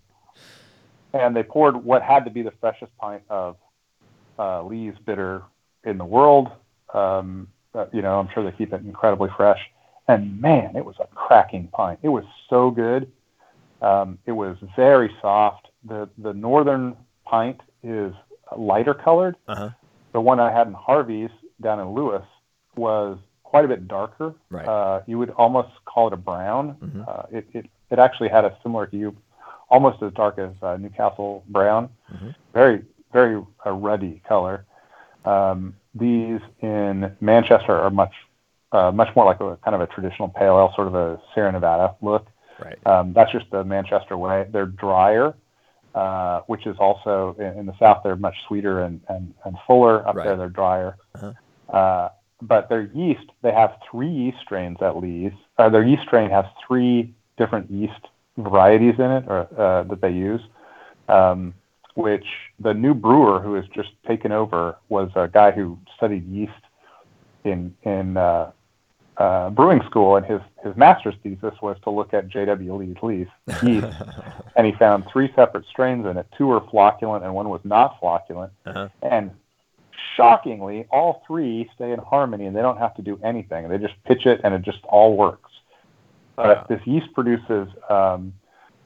[1.13, 3.57] and they poured what had to be the freshest pint of
[4.39, 5.43] uh, Lee's bitter
[5.83, 6.53] in the world.
[6.93, 9.59] Um, uh, you know, I'm sure they keep it incredibly fresh.
[10.07, 11.99] And man, it was a cracking pint.
[12.03, 13.11] It was so good.
[13.83, 15.69] Um, it was very soft.
[15.85, 18.13] The the northern pint is
[18.57, 19.35] lighter colored.
[19.49, 19.71] Uh-huh.
[20.13, 21.31] The one I had in Harvey's
[21.61, 22.23] down in Lewes
[22.77, 23.19] was
[23.55, 24.35] quite a bit darker.
[24.51, 24.67] Right.
[24.67, 26.77] Uh, you would almost call it a brown.
[26.83, 27.03] Mm-hmm.
[27.07, 29.15] Uh, it, it, it actually had a similar hue,
[29.69, 31.89] almost as dark as uh, Newcastle brown.
[32.13, 32.31] Mm-hmm.
[32.53, 34.65] Very, very uh, ruddy color.
[35.25, 38.13] Um, these in Manchester are much,
[38.73, 41.53] uh, much more like a kind of a traditional pale ale, sort of a Sierra
[41.53, 42.27] Nevada look.
[42.59, 42.85] Right.
[42.89, 44.49] Um, that's just the Manchester way.
[44.51, 45.33] They're drier,
[45.95, 48.01] uh, which is also in, in, the south.
[48.03, 50.05] They're much sweeter and, and, and fuller.
[50.09, 50.25] Up right.
[50.25, 50.97] there, they're drier.
[51.15, 51.33] Uh-huh.
[51.73, 52.09] Uh,
[52.47, 55.37] but their yeast, they have three yeast strains at least.
[55.59, 60.11] Uh, their yeast strain has three different yeast varieties in it, or uh, that they
[60.11, 60.41] use.
[61.09, 61.55] Um,
[61.95, 62.27] which
[62.59, 66.53] the new brewer who has just taken over was a guy who studied yeast
[67.45, 68.51] in in uh,
[69.17, 72.75] uh, brewing school, and his his master's thesis was to look at J.W.
[72.75, 73.87] Lee's yeast, yeast
[74.57, 76.27] and he found three separate strains in it.
[76.37, 78.51] Two were flocculent, and one was not flocculent.
[78.67, 78.89] Uh-huh.
[79.03, 79.31] And
[80.17, 83.69] shockingly, all three stay in harmony and they don't have to do anything.
[83.69, 85.51] They just pitch it and it just all works.
[86.37, 88.35] But this yeast produces um,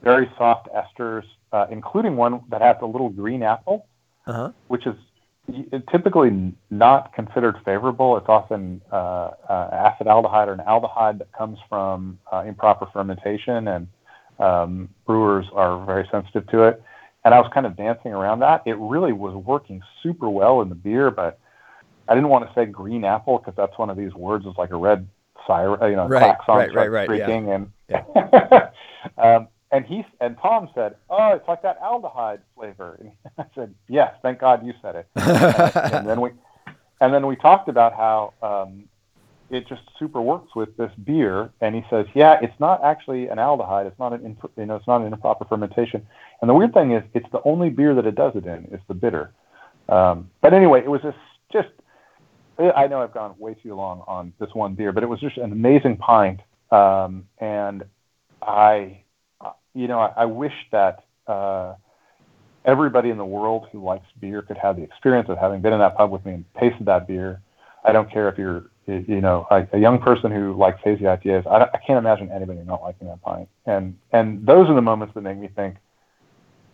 [0.02, 3.86] very soft esters, uh, including one that has a little green apple,
[4.26, 4.52] uh-huh.
[4.68, 4.94] which is
[5.90, 8.18] typically not considered favorable.
[8.18, 13.88] It's often uh, uh, acetaldehyde or an aldehyde that comes from uh, improper fermentation, and
[14.38, 16.82] um, brewers are very sensitive to it
[17.28, 18.62] and I was kind of dancing around that.
[18.64, 21.38] It really was working super well in the beer, but
[22.08, 24.70] I didn't want to say green apple because that's one of these words is like
[24.70, 25.06] a red
[25.46, 27.98] siren, you know, right, klaxon right, right, right, freaking, yeah.
[27.98, 28.70] and
[29.18, 29.18] yeah.
[29.36, 33.74] um, and he and Tom said, "Oh, it's like that aldehyde flavor." And I said,
[33.88, 36.30] "Yes, thank God you said it." and, and then we
[37.02, 38.84] and then we talked about how um,
[39.50, 41.50] it just super works with this beer.
[41.60, 43.86] And he says, yeah, it's not actually an aldehyde.
[43.86, 46.06] It's not an you know, it's not an improper fermentation.
[46.40, 48.82] And the weird thing is, it's the only beer that it does it in It's
[48.88, 49.32] the bitter.
[49.88, 51.16] Um, but anyway, it was just,
[51.52, 51.68] just
[52.58, 55.36] I know I've gone way too long on this one beer, but it was just
[55.36, 56.40] an amazing pint.
[56.70, 57.84] um, and
[58.42, 59.02] I,
[59.74, 61.74] you know, I, I wish that uh,
[62.64, 65.78] everybody in the world who likes beer could have the experience of having been in
[65.78, 67.40] that pub with me and tasted that beer.
[67.84, 71.46] I don't care if you're, you know, a, a young person who likes hazy IPAs.
[71.46, 73.48] I, I can't imagine anybody not liking that pint.
[73.66, 75.76] And and those are the moments that make me think,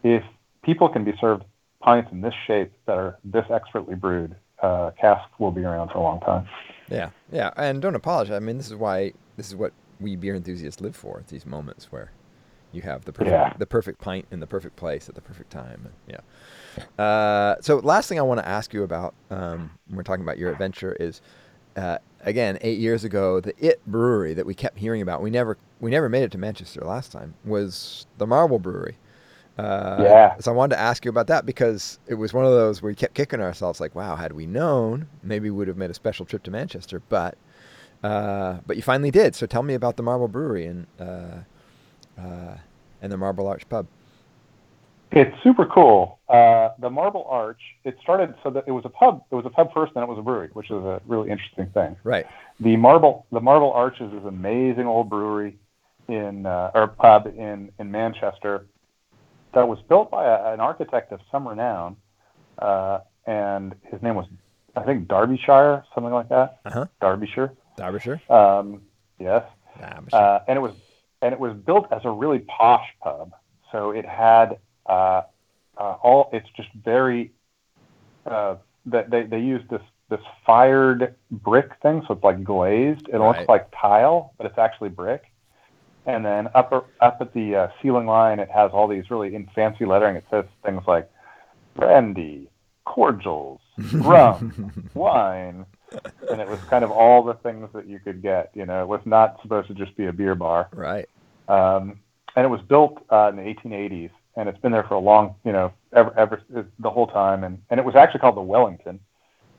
[0.05, 0.23] if
[0.63, 1.45] people can be served
[1.81, 5.99] pints in this shape that are this expertly brewed, uh, cask will be around for
[5.99, 6.47] a long time.
[6.89, 8.37] Yeah, yeah, and don't apologize.
[8.37, 11.23] I mean, this is why this is what we beer enthusiasts live for.
[11.29, 12.13] These moments where
[12.73, 13.53] you have the perfect Yeah.
[13.59, 15.89] the perfect pint in the perfect place at the perfect time.
[16.09, 17.03] Yeah.
[17.03, 20.39] Uh, so last thing I want to ask you about um, when we're talking about
[20.39, 21.21] your adventure is
[21.77, 25.23] uh, again eight years ago the It Brewery that we kept hearing about.
[25.23, 28.99] We never we never made it to Manchester last time was the Marble Brewery.
[29.59, 30.37] Uh, Yeah.
[30.41, 32.91] So I wanted to ask you about that because it was one of those where
[32.91, 35.95] we kept kicking ourselves like, wow, had we known, maybe we would have made a
[35.95, 37.01] special trip to Manchester.
[37.09, 37.37] But
[38.03, 39.35] uh, but you finally did.
[39.35, 41.39] So tell me about the Marble Brewery and uh,
[42.21, 42.57] uh,
[43.01, 43.87] and the Marble Arch Pub.
[45.11, 46.19] It's super cool.
[46.29, 47.61] Uh, the Marble Arch.
[47.85, 49.25] It started so that it was a pub.
[49.31, 51.67] It was a pub first, then it was a brewery, which is a really interesting
[51.67, 51.97] thing.
[52.03, 52.27] Right.
[52.59, 55.57] The Marble the Marble Arch is this amazing old brewery
[56.09, 58.67] in uh, or pub in in Manchester
[59.55, 61.97] that was built by a, an architect of some renown,
[62.59, 64.27] uh, and his name was
[64.77, 66.59] I think Derbyshire, something like that.
[66.65, 66.87] Uh huh.
[67.01, 67.53] Derbyshire.
[67.77, 68.21] Derbyshire.
[68.31, 68.83] Um,
[69.19, 69.45] yes.
[69.81, 70.19] Derbyshire.
[70.19, 70.73] uh, and it was
[71.23, 73.33] and it was built as a really posh pub.
[73.73, 75.23] So it had uh,
[75.79, 76.31] uh, all.
[76.33, 77.33] It's just very.
[78.27, 83.09] Uh, that they they used this this fired brick thing, so it's like glazed.
[83.09, 83.39] It Right.
[83.39, 85.23] looks like tile, but it's actually brick.
[86.07, 89.49] And then up up at the uh, ceiling line, it has all these really in
[89.55, 90.17] fancy lettering.
[90.17, 91.11] It says things like
[91.75, 92.51] brandy,
[92.85, 93.61] cordials,
[93.95, 95.65] rum, wine,
[96.31, 98.51] and it was kind of all the things that you could get.
[98.55, 100.69] You know, it was not supposed to just be a beer bar.
[100.73, 101.09] right.
[101.49, 102.01] Um,
[102.37, 105.37] and it was built uh, in the 1880s, and it's been there for a long,
[105.45, 106.43] you know, ever, ever
[106.79, 107.45] the whole time.
[107.45, 108.99] And, and it was actually called the Wellington,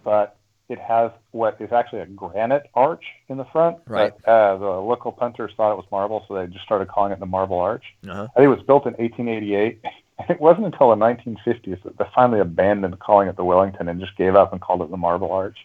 [0.04, 3.78] but it has what is actually a granite arch in the front.
[3.88, 4.14] Right.
[4.26, 7.20] But, uh, the local punters thought it was marble, so they just started calling it
[7.20, 7.84] the Marble Arch.
[8.08, 8.28] Uh-huh.
[8.36, 9.82] I think it was built in 1888.
[10.18, 14.00] And it wasn't until the 1950s that they finally abandoned calling it the Wellington and
[14.00, 15.58] just gave up and called it the Marble Arch.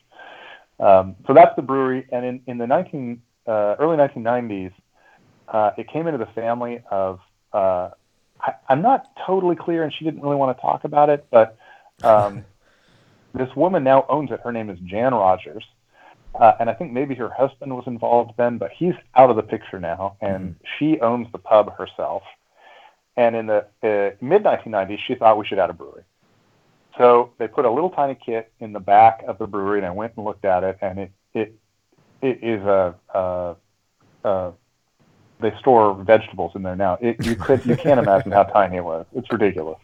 [0.81, 2.09] Um, so that's the brewery.
[2.11, 4.73] And in, in the 19, uh, early 1990s,
[5.47, 7.21] uh, it came into the family of,
[7.53, 7.91] uh,
[8.41, 11.57] I, I'm not totally clear, and she didn't really want to talk about it, but
[12.03, 12.45] um,
[13.35, 14.41] this woman now owns it.
[14.43, 15.65] Her name is Jan Rogers.
[16.35, 19.43] Uh, and I think maybe her husband was involved then, but he's out of the
[19.43, 22.23] picture now, and she owns the pub herself.
[23.17, 26.05] And in the uh, mid 1990s, she thought we should add a brewery.
[26.99, 29.91] So they put a little tiny kit in the back of the brewery, and I
[29.91, 31.55] went and looked at it, and it it
[32.23, 33.57] it is a, a,
[34.25, 34.53] a
[35.41, 36.99] they store vegetables in there now.
[37.01, 39.07] It, you could you can't imagine how tiny it was.
[39.15, 39.79] It's ridiculous.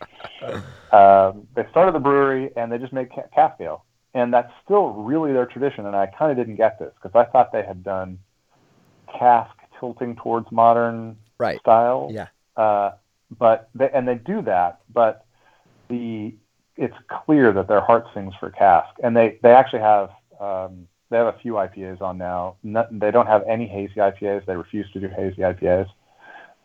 [0.92, 4.88] Um, they started the brewery and they just made ca- cask ale, and that's still
[4.90, 5.86] really their tradition.
[5.86, 8.18] And I kind of didn't get this because I thought they had done
[9.18, 11.60] cask tilting towards modern Right.
[11.60, 12.10] style.
[12.12, 12.28] Yeah.
[12.56, 12.92] Uh,
[13.38, 15.26] but they, and they do that, but
[15.88, 16.34] the
[16.76, 21.16] it's clear that their heart sings for cask, and they they actually have um, they
[21.16, 22.56] have a few IPAs on now.
[22.64, 24.44] They don't have any hazy IPAs.
[24.46, 25.88] They refuse to do hazy IPAs,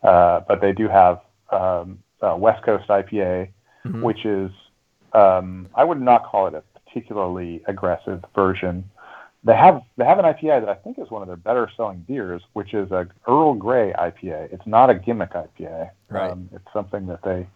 [0.02, 3.48] uh, but they do have um, West Coast IPA,
[3.84, 4.02] Mhm.
[4.02, 4.50] which is
[5.12, 8.88] um, I would not call it a particularly aggressive version.
[9.44, 11.98] They have they have an IPA that I think is one of their better selling
[12.08, 14.52] beers, which is a Earl Grey IPA.
[14.52, 15.90] It's not a gimmick IPA.
[16.08, 16.30] Right.
[16.30, 17.46] Um, it's something that they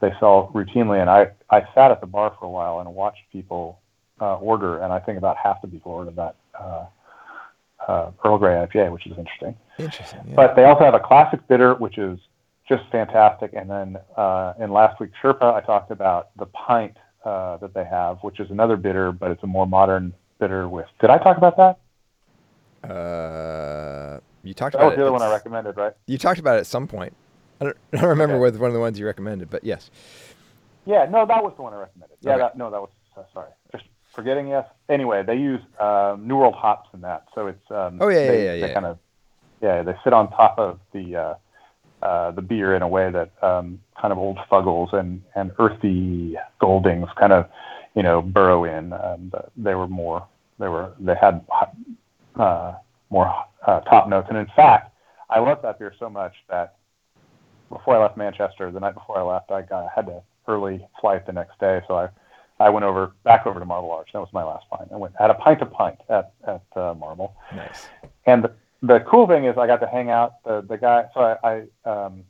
[0.00, 3.22] they sell routinely, and I I sat at the bar for a while and watched
[3.32, 3.80] people
[4.22, 6.84] uh, order, and I think about half the people ordered that uh,
[7.88, 9.56] uh, Earl Grey IPA, which is interesting.
[9.78, 10.20] Interesting.
[10.28, 10.34] Yeah.
[10.36, 12.18] But they also have a classic bitter, which is
[12.68, 13.50] just fantastic.
[13.54, 17.84] And then uh, in last week's Sherpa, I talked about the pint uh, that they
[17.84, 20.86] have, which is another bitter, but it's a more modern bitter with.
[21.00, 21.78] Did I talk about that?
[22.88, 24.96] uh, you talked That about was it.
[24.98, 25.92] the other one I recommended, right?
[26.06, 27.14] You talked about it at some point.
[27.60, 28.42] I don't, I don't remember Okay.
[28.42, 29.90] whether one of the ones you recommended, but yes.
[30.84, 32.16] Yeah, no, that was the one I recommended.
[32.22, 32.40] Yeah, Okay.
[32.42, 34.48] that, no, that was uh, sorry, just forgetting.
[34.48, 34.66] Yes.
[34.88, 38.26] Anyway, they use um, New World hops in that, so it's um, Oh, yeah, yeah,
[38.30, 38.74] they, yeah, they yeah.
[38.74, 38.98] kind of
[39.60, 41.34] yeah they sit on top of the uh,
[42.04, 46.36] uh, the beer in a way that um, kind of old Fuggles and and earthy
[46.60, 47.48] Goldings kind of
[47.94, 48.92] you know burrow in.
[48.92, 50.26] Um, but they were more
[50.58, 51.44] they were they had
[52.36, 52.74] uh,
[53.10, 53.32] more
[53.66, 54.94] uh, top notes, and in fact,
[55.30, 56.76] I loved that beer so much that
[57.68, 61.24] before I left Manchester, the night before I left, I got had to early flight
[61.26, 62.08] the next day, so I
[62.62, 64.10] I went over back over to Marble Arch.
[64.12, 64.88] That was my last pint.
[64.92, 67.88] I went had a pint of pint at at uh, Marble, Nice.
[68.26, 70.42] and the the cool thing is I got to hang out.
[70.44, 72.24] The the guy, so I I, um,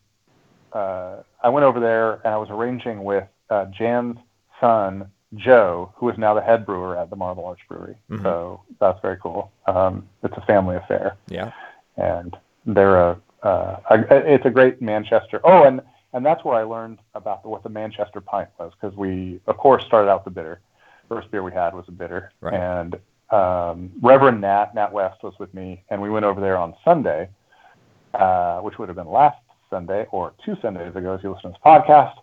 [0.72, 4.18] uh, I went over there and I was arranging with uh, Jan's
[4.60, 7.96] son Joe, who is now the head brewer at the Marble Arch Brewery.
[8.10, 8.22] Mhm.
[8.22, 9.50] So that's very cool.
[9.66, 11.50] Um, it's a family affair, Yeah.
[11.96, 15.40] and they're a, uh, a it's a great Manchester.
[15.44, 15.80] Oh, and
[16.12, 19.56] and that's where I learned about the, what the Manchester pint was because we of
[19.56, 20.60] course started out the bitter.
[21.08, 22.54] First beer we had was a bitter, Right.
[22.54, 22.94] and
[23.30, 27.28] um, Reverend Nat Nat West was with me, and we went over there on Sunday,
[28.14, 29.38] uh, which would have been last
[29.70, 32.14] Sunday or two Sundays ago, as you listen to this podcast,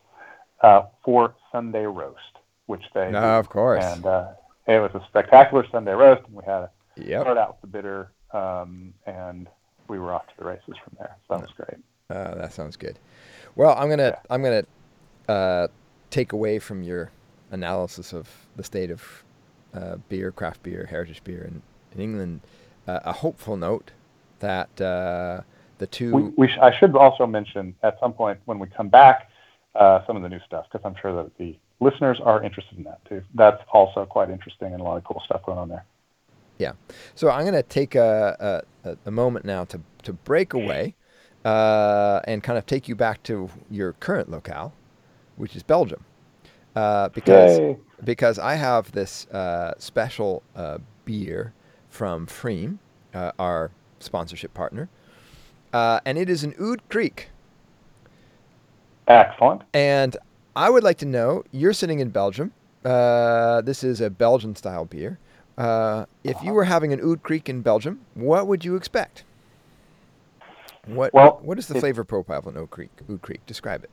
[0.62, 2.19] uh, for Sunday roast,
[2.67, 3.25] which they No, do.
[3.28, 3.84] of course.
[3.84, 4.28] and uh,
[4.67, 7.21] it was a spectacular Sunday roast, and we had a Yep.
[7.23, 9.47] start out with the bitter, um, and
[9.88, 11.15] we were off to the races from there.
[11.28, 11.80] So that was great.
[12.10, 12.99] Uh, that sounds good.
[13.60, 14.19] Well, I'm gonna Yeah.
[14.30, 14.63] I'm gonna
[15.28, 15.67] uh,
[16.12, 17.12] take away from your
[17.52, 19.26] analysis of the state of
[19.74, 21.62] uh, beer, craft beer, heritage beer in,
[21.93, 22.39] in England,
[22.88, 23.91] uh, a hopeful note
[24.39, 25.41] that uh,
[25.78, 28.88] the two We, we sh- I should also mention at some point when we come
[28.88, 29.30] back
[29.76, 32.86] uh, some of the new stuff because I'm sure that the listeners are interested in
[32.86, 33.22] that too.
[33.36, 35.84] That's also quite interesting and a lot of cool stuff going on there.
[36.60, 36.72] Yeah.
[37.13, 40.95] So I'm going to take a, a, a moment now to, to break away
[41.45, 44.73] uh, and kind of take you back to your current locale,
[45.38, 46.04] which is Belgium.
[46.75, 47.78] Uh, because Yay.
[48.04, 51.54] because I have this uh, special uh, beer
[51.89, 52.78] from Pfriem,
[53.13, 54.88] uh, our sponsorship partner,
[55.73, 57.25] uh, and it is an Oud Kriek.
[59.08, 59.63] Excellent.
[59.73, 60.15] And
[60.56, 62.54] I would like to know you're sitting in Belgium.
[62.86, 65.17] Uh, this is a Belgian style beer.
[65.58, 69.23] Uh, if you were having an Oud Kriek in Belgium, what would you expect?
[70.95, 72.89] What Well, what is the it- flavor profile of an Oud Kriek?
[73.10, 73.89] Oud Kriek, describe it.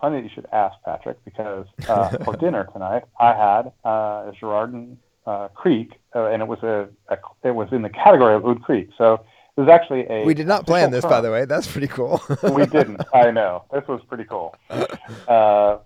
[0.00, 4.96] Funny you should ask Patrick because uh, for dinner tonight I had uh, a Girardin
[5.26, 8.62] uh, Kriek, uh, and it was a, a it was in the category of Oud
[8.62, 8.90] Kriek.
[8.98, 9.14] So
[9.56, 11.44] it was actually a We did not plan this, official by the way.
[11.46, 12.20] That's pretty cool.
[12.52, 13.00] we didn't.
[13.14, 13.64] I know.
[13.72, 14.54] This was pretty cool.
[15.28, 15.78] Uh,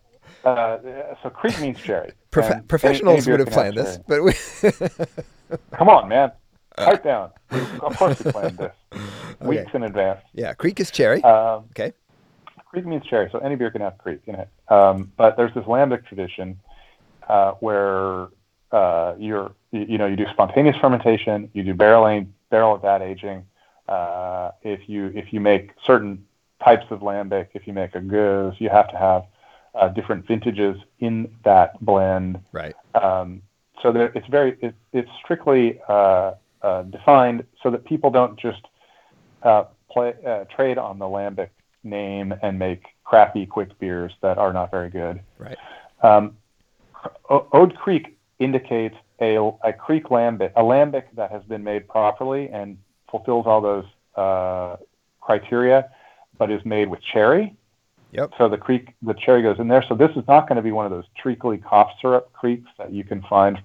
[0.44, 0.78] uh,
[1.22, 2.12] so kriek means cherry.
[2.34, 4.04] Any- professionals any would have planned this, cherry.
[4.08, 5.58] but we.
[5.72, 6.32] Come on, man.
[6.76, 7.30] Pipe down.
[7.50, 8.72] Of course we planned this
[9.40, 9.70] weeks Okay.
[9.74, 10.20] in advance.
[10.34, 11.22] yeah, Kriek is cherry.
[11.24, 11.92] Um, okay.
[12.72, 14.48] kriek means cherry, so any beer can have kriek in it.
[14.68, 16.58] Um, but there's this lambic tradition
[17.28, 18.28] uh, where
[18.72, 23.44] uh, you're, you, you know, you do spontaneous fermentation, you do barrel barrel vat aging.
[23.88, 26.24] Uh, if you if you make certain
[26.64, 29.24] types of lambic, if you make a gueuze, you have to have
[29.74, 32.38] uh, different vintages in that blend.
[32.52, 32.74] Right.
[32.94, 33.42] Um,
[33.82, 38.60] so that it's very it, it's strictly uh, uh, defined so that people don't just
[39.42, 41.50] uh, play uh, trade on the lambic
[41.82, 45.20] name and make crappy quick beers that are not very good.
[45.38, 45.56] Right.
[46.02, 46.36] Um,
[47.28, 52.48] O- Oude Kriek indicates a, a kriek lambic, a lambic that has been made properly
[52.48, 52.78] and
[53.10, 53.84] fulfills all those
[54.16, 54.76] uh,
[55.20, 55.90] criteria,
[56.38, 57.54] but is made with cherry.
[58.12, 58.32] Yep.
[58.38, 59.84] So the kriek, the cherry goes in there.
[59.88, 62.92] So this is not going to be one of those treacly cough syrup krieks that
[62.92, 63.60] you can find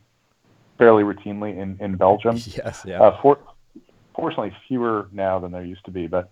[0.77, 2.35] fairly routinely in, in Belgium.
[2.45, 2.83] Yes.
[2.85, 3.01] Yeah.
[3.01, 3.39] Uh, for,
[4.15, 6.29] fortunately, fewer now than there used to be, but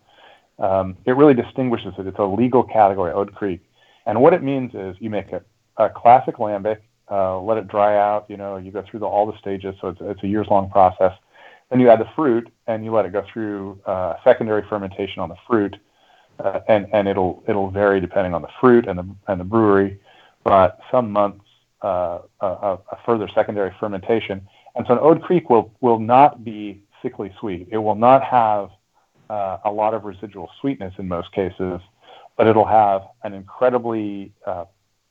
[0.60, 2.08] um, it really distinguishes it.
[2.08, 3.60] It's a legal category, Oude Kriek.
[4.06, 5.41] And what it means is you make a,
[5.77, 6.77] a classic lambic,
[7.10, 9.89] uh, let it dry out, you know, you go through the, all the stages, so
[9.89, 11.13] it's, it's a years long process.
[11.69, 15.29] Then you add the fruit and you let it go through uh, secondary fermentation on
[15.29, 15.75] the fruit,
[16.39, 19.99] uh, and, and it'll, it'll vary depending on the fruit and the, and the brewery,
[20.43, 21.42] but some months
[21.84, 24.38] a, a a further secondary fermentation.
[24.76, 27.67] And so an Oude Kriek will, will not be sickly sweet.
[27.72, 28.69] It will not have
[29.30, 31.80] uh, a lot of residual sweetness in most cases,
[32.38, 34.65] but it'll have an incredibly uh,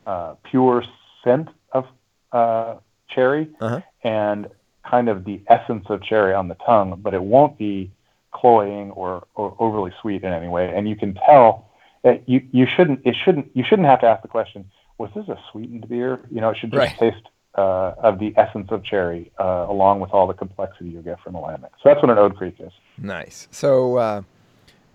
[0.06, 0.82] uh, pure
[1.22, 1.84] scent of
[2.32, 2.76] uh,
[3.08, 3.80] cherry Uh-huh.
[4.02, 4.48] and
[4.84, 7.90] kind of the essence of cherry on the tongue, but it won't be
[8.32, 10.74] cloying or, or overly sweet in any way.
[10.74, 11.70] And you can tell
[12.02, 14.68] that you, you shouldn't it shouldn't you shouldn't have to ask the question,
[15.02, 16.20] was this a sweetened beer?
[16.30, 16.98] You know, it should just Right.
[16.98, 17.26] taste
[17.62, 21.34] uh, of the essence of cherry, uh, along with all the complexity you get from
[21.34, 21.72] a lambic.
[21.80, 22.72] So that's what an Oude Kriek is.
[22.96, 23.46] Nice.
[23.50, 24.22] So uh,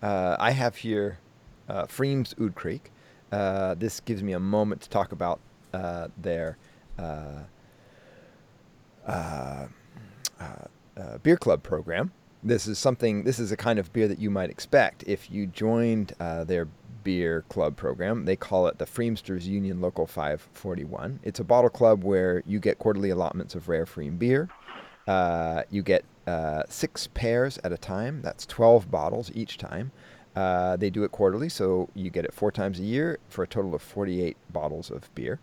[0.02, 1.20] uh, I have here
[1.70, 2.84] uh, Pfriem's Oud Kriek.
[3.32, 5.39] Uh, this gives me a moment to talk about
[5.74, 6.58] uh, their
[6.97, 7.43] uh,
[9.08, 9.68] uh,
[10.39, 10.45] uh,
[10.97, 12.12] uh, beer club program.
[12.43, 13.24] This is something.
[13.24, 16.68] This is a kind of beer that you might expect if you joined uh, their
[17.08, 18.26] beer club program.
[18.26, 21.22] They call it the Pfriemsters Union Local 541.
[21.24, 24.49] It's a bottle club where you get quarterly allotments of rare Pfriem beer.
[25.08, 28.22] Uh, you get uh, six pairs at a time.
[28.22, 29.93] That's 12 bottles each time.
[30.36, 33.47] Uh, they do it quarterly, so you get it four times a year for a
[33.47, 35.39] total of 48 bottles of beer.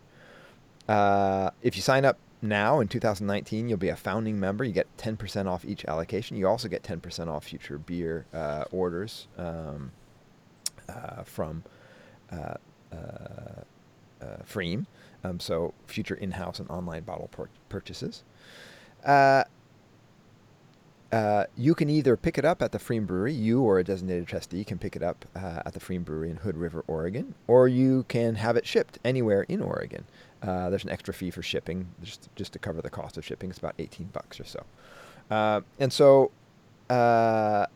[0.87, 4.65] Uh, if you sign up now in 2019, you'll be a founding member.
[4.65, 6.37] You get 10% off each allocation.
[6.37, 9.93] You also get 10% off future beer uh, orders um,
[11.25, 11.65] from
[12.33, 12.55] uh,
[12.93, 12.97] uh,
[14.23, 14.87] uh Pfriem.
[15.23, 17.31] Um, so future in-house and online bottle
[17.69, 18.23] purchases.
[19.05, 19.45] Uh,
[21.15, 24.27] uh, you can either pick it up at the Pfriem Brewery, you or a designated
[24.27, 27.69] trustee can pick it up uh, at the Pfriem Brewery in Hood River, Oregon, or
[27.69, 30.05] you can have it shipped anywhere in Oregon.
[30.43, 33.49] Uh, there's an extra fee for shipping, just, just to cover the cost of shipping.
[33.49, 34.65] It's about 18 bucks or so.
[35.31, 36.33] Uh, and so,
[36.91, 37.67] uh,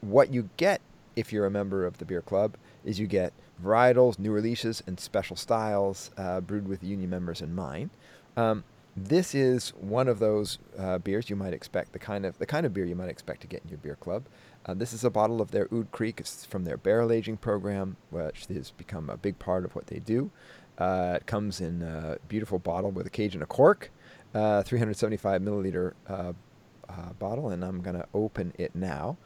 [0.00, 0.80] what you get
[1.20, 4.98] if you're a member of the beer club is you get varietals, new releases, and
[4.98, 7.90] special styles uh, brewed with union members in mind.
[8.38, 8.64] Um,
[8.96, 12.64] this is one of those uh, beers you might expect the kind of the kind
[12.64, 14.24] of beer you might expect to get in your beer club.
[14.64, 16.20] Uh, this is a bottle of their Oud Kriek.
[16.20, 19.98] It's from their barrel aging program, which has become a big part of what they
[19.98, 20.30] do.
[20.78, 23.90] Uh, it comes in a beautiful bottle with a cage and a cork,
[24.34, 26.32] uh, 375 milliliter uh,
[27.18, 29.18] bottle, and I'm gonna open it now.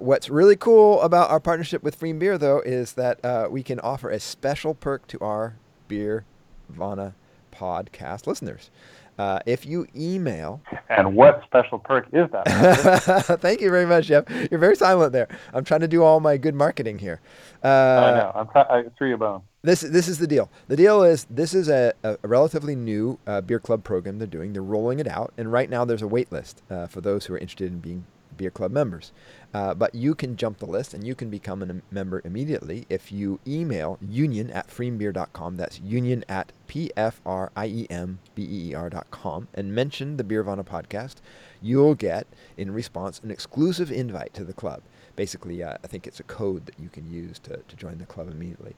[0.00, 4.10] What's really cool about our partnership with Pfriem Beer, though, is that we can offer
[4.10, 5.56] a special perk to our
[5.88, 6.24] Beer
[6.68, 7.14] Vana
[7.52, 8.70] podcast listeners.
[9.18, 10.60] Uh, if you email.
[10.90, 13.38] And what special perk is that?
[13.40, 14.24] Thank you very much, Jeff.
[14.50, 15.28] You're very silent there.
[15.54, 17.20] I'm trying to do all my good marketing here.
[17.64, 18.32] Uh, I know.
[18.34, 19.42] I'm try- I threw you a bone.
[19.62, 20.50] This this is the deal.
[20.68, 24.52] The deal is this is a, a relatively new uh, beer club program they're doing.
[24.52, 27.34] They're rolling it out, and right now there's a wait list uh, for those who
[27.34, 28.04] are interested in being
[28.36, 29.12] beer club members.
[29.54, 33.10] Uh, but you can jump the list and you can become a member immediately if
[33.10, 35.56] you email union at pfriembeer.com.
[35.56, 41.16] That's union at P-F-R-I-E-M-B-E-E-R.com and mention the Beervana podcast.
[41.62, 42.26] You'll get,
[42.56, 44.82] in response, an exclusive invite to the club.
[45.14, 48.06] Basically, uh, I think it's a code that you can use to, to join the
[48.06, 48.74] club immediately.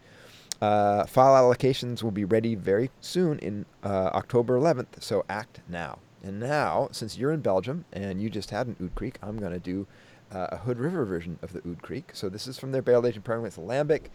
[0.60, 5.98] Uh, file allocations will be ready very soon in uh, October 11th, so act now.
[6.22, 9.52] And now, since you're in Belgium and you just had an Oud Kriek, I'm going
[9.52, 9.86] to do
[10.32, 12.04] uh, a Hood River version of the Oud Kriek.
[12.12, 13.46] So this is from their barrel aging program.
[13.46, 14.06] It's lambic.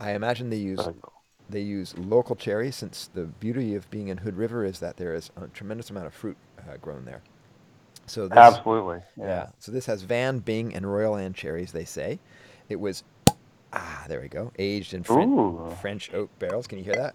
[0.00, 0.80] I imagine they use
[1.48, 5.14] they use local cherries since the beauty of being in Hood River is that there
[5.14, 7.22] is a tremendous amount of fruit uh, grown there.
[8.06, 9.26] So this, absolutely, yeah.
[9.26, 9.46] yeah.
[9.58, 11.72] So this has Van, Bing, and Royal Ann cherries.
[11.72, 12.18] They say
[12.68, 13.04] it was
[13.72, 16.66] ah there we go aged in French, French oak barrels.
[16.66, 17.14] Can you hear that?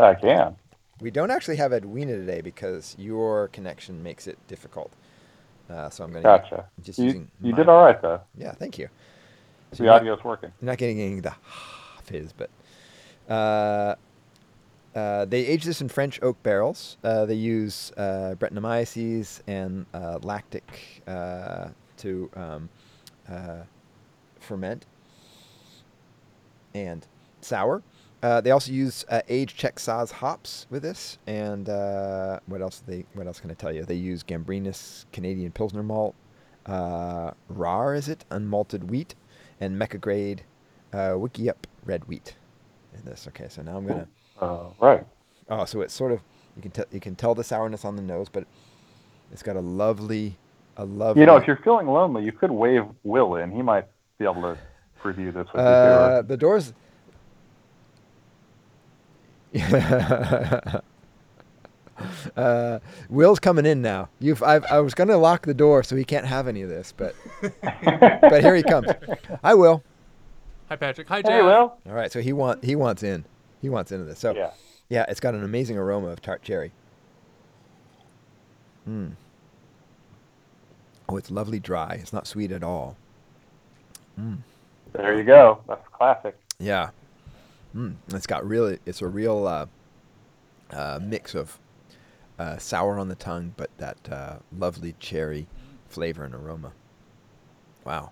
[0.00, 0.56] I can.
[1.04, 4.90] We don't actually have Edwina today because your connection makes it difficult.
[5.68, 6.64] Uh, so I'm going to gotcha.
[6.82, 7.30] just you, using.
[7.42, 8.22] You did all right though.
[8.38, 8.88] Yeah, thank you.
[9.72, 10.50] So the audio's working.
[10.62, 11.34] You're not getting any the
[12.04, 12.48] fizz, but
[13.30, 13.96] uh,
[14.98, 16.96] uh, they age this in French oak barrels.
[17.04, 22.70] Uh, they use uh, Brettanomyces and uh, lactic uh, to um,
[23.28, 23.64] uh,
[24.40, 24.86] ferment
[26.72, 27.06] and
[27.42, 27.82] sour.
[28.24, 32.82] Uh, they also use uh, age Czech Saaz hops with this, and uh, what else?
[32.86, 33.84] They what else can I tell you?
[33.84, 36.14] They use Gambrinus Canadian Pilsner malt,
[36.64, 39.14] uh, RAR is it unmalted wheat,
[39.60, 40.42] and Mecca grade
[40.94, 42.34] uh, Wickiup red wheat.
[42.94, 43.48] In this, okay.
[43.50, 44.08] So now I'm gonna.
[44.80, 45.04] Right.
[45.50, 46.20] Oh, so it's sort of
[46.56, 48.46] you can tell you can tell the sourness on the nose, but
[49.32, 50.38] it's got a lovely,
[50.78, 51.20] a lovely.
[51.20, 53.50] You know, if you're feeling lonely, you could wave Will in.
[53.50, 54.56] He might be able to
[55.02, 56.28] review this with uh, you.
[56.28, 56.72] The doors
[62.36, 64.08] uh, Will's coming in now.
[64.18, 66.68] You've I've, I was going to lock the door so he can't have any of
[66.68, 68.88] this, but but here he comes.
[69.42, 69.82] Hi, Will.
[70.68, 71.08] Hi, Patrick.
[71.08, 71.30] Hi, Jeff.
[71.30, 71.76] Hey, Will.
[71.86, 73.24] All right, so he want he wants in.
[73.62, 74.18] He wants into this.
[74.18, 74.50] So yeah,
[74.88, 76.72] yeah, it's got an amazing aroma of tart cherry.
[78.84, 79.10] Hmm.
[81.08, 81.98] Oh, it's lovely dry.
[82.00, 82.96] It's not sweet at all.
[84.18, 84.38] Mm.
[84.92, 85.60] There you go.
[85.68, 86.36] That's classic.
[86.58, 86.90] Yeah,
[87.76, 89.66] Mm, it's got really, it's a real uh,
[90.70, 91.58] uh, mix of
[92.38, 95.46] uh, sour on the tongue, but that uh, lovely cherry
[95.88, 96.72] flavor and aroma.
[97.84, 98.10] Wow.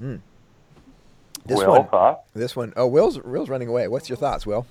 [0.00, 0.20] Mm.
[1.46, 2.22] This Will, one, thought?
[2.34, 3.88] This one, oh, Will's Will's running away.
[3.88, 4.66] What's your thoughts, Will?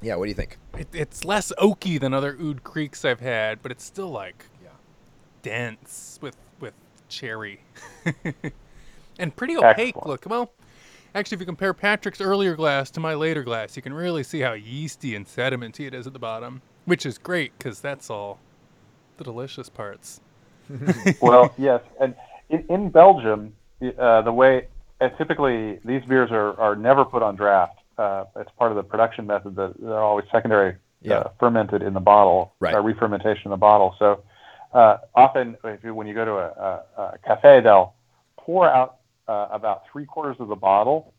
[0.00, 0.58] Yeah, what do you think?
[0.76, 4.70] It, it's less oaky than other oud krieks I've had, but it's still like yeah.
[5.42, 6.74] dense with with
[7.08, 7.60] cherry
[9.18, 9.94] and pretty opaque.
[9.96, 10.06] Excellent.
[10.06, 10.52] Look, well,
[11.14, 14.40] Actually, if you compare Patrick's earlier glass to my later glass, you can really see
[14.40, 18.38] how yeasty and sedimenty it is at the bottom, which is great because that's all
[19.18, 20.20] the delicious parts.
[21.20, 22.14] well, yes, and
[22.48, 23.52] in, in Belgium,
[23.98, 24.68] uh, the way
[25.02, 27.78] uh, typically these beers are, are never put on draft.
[27.98, 30.76] Uh, it's part of the production method that they're always secondary
[31.10, 32.74] uh, fermented in the bottle, right.
[32.74, 33.94] or uh, re-fermentation in the bottle.
[33.98, 34.22] So
[34.72, 37.92] uh, often, you, when you go to a, a, a cafe, they'll
[38.38, 38.98] pour out
[39.28, 41.12] uh, about three quarters of the bottle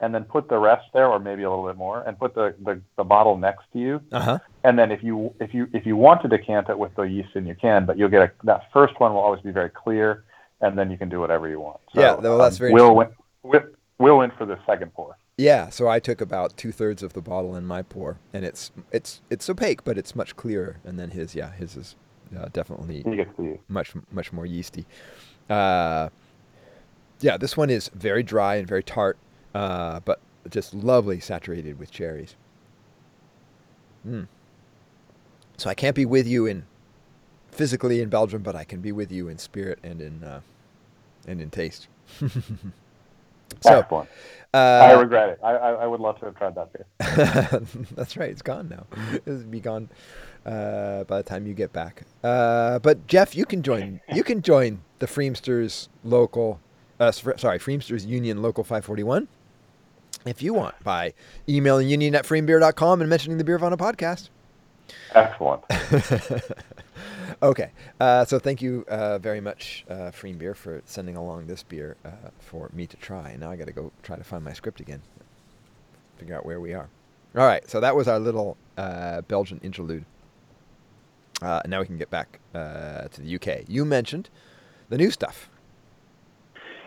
[0.00, 2.54] and then put the rest there, or maybe a little bit more, and put the,
[2.64, 4.00] the, the bottle next to you.
[4.12, 4.38] Uh-huh.
[4.64, 7.30] And then if you if you if you want to decant it with the yeast
[7.34, 10.24] in, you can, but you'll get a, that first one will always be very clear,
[10.60, 11.80] and then you can do whatever you want.
[11.94, 12.72] So, yeah, well, that's um, very.
[12.72, 13.10] Will went,
[13.98, 15.16] Will went for the second pour.
[15.36, 18.72] Yeah, so I took about two thirds of the bottle in my pour, and it's
[18.92, 20.78] it's it's opaque, but it's much clearer.
[20.84, 21.96] And then his, yeah, his is
[22.36, 23.04] uh, definitely
[23.68, 24.86] much much more yeasty.
[25.48, 26.10] Uh,
[27.20, 29.18] yeah, this one is very dry and very tart,
[29.54, 32.36] uh, but just lovely saturated with cherries.
[34.06, 34.28] Mm.
[35.56, 36.64] So I can't be with you in
[37.50, 40.40] physically in Belgium, but I can be with you in spirit and in uh,
[41.26, 41.88] and in taste.
[42.20, 42.30] so,
[43.64, 44.08] Excellent.
[44.54, 45.40] Uh, I regret it.
[45.42, 46.86] I, I, I, would love to have tried that beer.
[47.94, 48.30] That's right.
[48.30, 48.86] It's gone now.
[49.26, 49.90] It'll be gone
[50.46, 52.02] uh, by the time you get back.
[52.24, 54.00] Uh, but Jeff, you can join.
[54.14, 56.60] You can join the Pfriemsters local.
[57.00, 59.28] Uh, sorry, Pfriemsters Union Local 541
[60.26, 61.14] if you want by
[61.48, 64.28] emailing union at pfriembeer.com and mentioning the Beer Beervana podcast.
[65.14, 65.62] Excellent.
[67.42, 67.70] okay.
[68.00, 71.96] Uh, so thank you uh, very much, uh, Pfriem Beer, for sending along this beer
[72.04, 73.30] uh, for me to try.
[73.30, 75.02] And Now I got to go try to find my script again,
[76.16, 76.88] figure out where we are.
[77.36, 77.68] All right.
[77.68, 80.04] So that was our little uh, Belgian interlude.
[81.40, 83.68] Uh, now we can get back uh, to the UK.
[83.68, 84.28] You mentioned
[84.88, 85.50] the new stuff.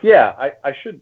[0.02, 1.02] Yeah, I, I should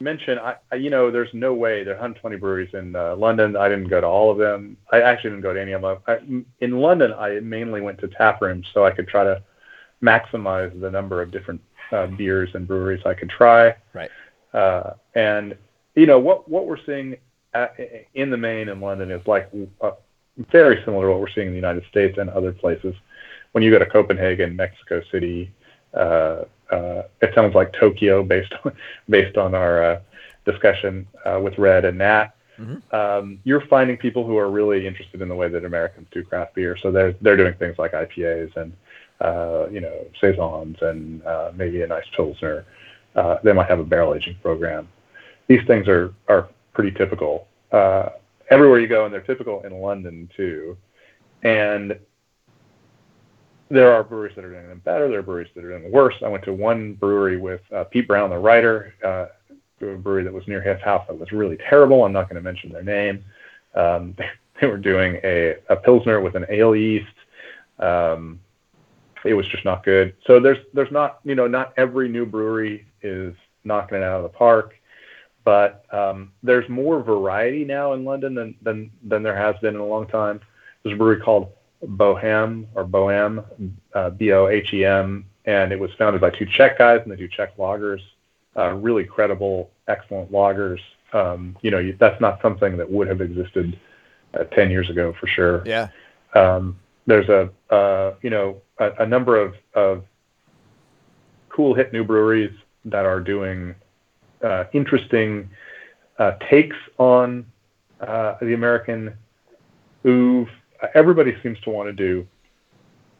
[0.00, 3.56] mention, I, I, you know, there's no way there are 120 breweries in uh, London.
[3.56, 4.76] I didn't go to all of them.
[4.92, 5.98] I actually didn't go to any of them.
[6.06, 6.18] I,
[6.64, 9.42] in London, I mainly went to tap rooms so I could try to
[10.02, 11.60] maximize the number of different
[11.92, 13.74] uh, beers and breweries I could try.
[13.92, 14.10] Right.
[14.52, 15.56] Uh, and
[15.94, 17.16] you know what what we're seeing
[17.54, 17.76] at,
[18.14, 19.92] in the main in London is like uh,
[20.50, 22.94] very similar to what we're seeing in the United States and other places.
[23.52, 25.52] When you go to Copenhagen, Mexico City,
[25.94, 26.44] uh, uh,
[27.20, 28.72] it sounds like Tokyo based on
[29.08, 30.00] based on our uh,
[30.44, 32.28] discussion uh, with Red and Nat.
[32.58, 32.94] Mm-hmm.
[32.94, 36.54] Um, you're finding people who are really interested in the way that Americans do craft
[36.54, 36.76] beer.
[36.80, 38.72] So they're they're doing things like IPAs and
[39.20, 42.64] uh, you know saisons and uh, maybe a nice pilsner.
[43.16, 44.88] Uh, they might have a barrel aging program.
[45.48, 47.48] These things are are pretty typical
[48.50, 50.76] everywhere you go, and they're typical in London too.
[51.42, 51.98] And
[53.74, 55.08] there are breweries that are doing them better.
[55.08, 56.14] There are breweries that are doing them worse.
[56.24, 59.26] I went to one brewery with uh, Pete Brown, the writer, uh,
[59.80, 62.04] a brewery that was near his house that was really terrible.
[62.04, 63.24] I'm not going to mention their name.
[63.74, 64.16] Um,
[64.60, 67.06] they were doing a, a pilsner with an ale yeast.
[67.78, 68.40] Um,
[69.24, 70.14] it was just not good.
[70.26, 74.22] So there's there's not you know not every new brewery is knocking it out of
[74.22, 74.74] the park,
[75.44, 79.80] but um, there's more variety now in London than than than there has been in
[79.80, 80.40] a long time.
[80.82, 81.48] There's a brewery called
[81.86, 83.44] Bohem or Bohem,
[83.94, 88.00] uh, B-O-H-E-M, and it was founded by two Czech guys, and they do Czech lagers,
[88.56, 90.80] uh, really credible, excellent lagers.
[91.12, 93.78] Um, you know, you, that's not something that would have existed
[94.34, 95.62] uh, 10 years ago for sure.
[95.66, 95.88] Yeah.
[96.34, 100.04] Um, there's a, uh, you know, a, a number of, of
[101.50, 102.52] cool hit new breweries
[102.86, 103.74] that are doing
[104.42, 105.48] uh, interesting
[106.18, 107.46] uh, takes on
[108.00, 109.14] uh, the American
[110.04, 110.52] oeuvre
[110.94, 112.26] everybody seems to want to do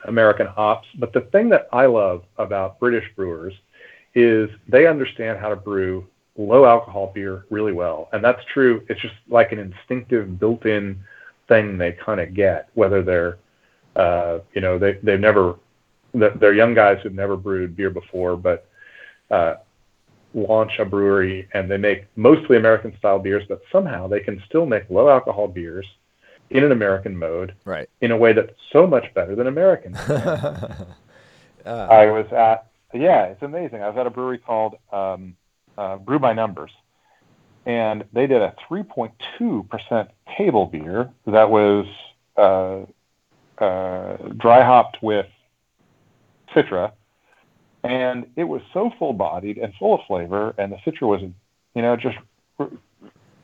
[0.07, 3.55] American hops, but the thing that I love about British brewers
[4.15, 8.09] is they understand how to brew low alcohol beer really well.
[8.13, 8.85] And that's true.
[8.89, 10.99] It's just like an instinctive built in
[11.49, 13.39] thing they kind of get, whether they're,
[13.97, 15.57] uh, you know, they, they've never,
[16.13, 18.69] they're young guys who've never brewed beer before, but
[19.31, 19.55] uh,
[20.35, 24.67] launch a brewery and they make mostly American style beers, but somehow they can still
[24.67, 25.87] make low alcohol beers
[26.51, 27.89] in an American mode, right?
[28.01, 29.95] In a way that's so much better than American.
[29.97, 30.87] uh,
[31.65, 33.83] I was at yeah, it's amazing.
[33.83, 35.37] I was at a brewery called um,
[35.77, 36.71] uh, Brew by Numbers,
[37.67, 41.87] and they did a 3.2 percent table beer that was
[42.37, 42.83] uh,
[43.63, 45.27] uh, dry hopped with
[46.55, 46.93] Citra,
[47.83, 51.23] and it was so full bodied and full of flavor, and the Citra was,
[51.75, 52.17] you know, just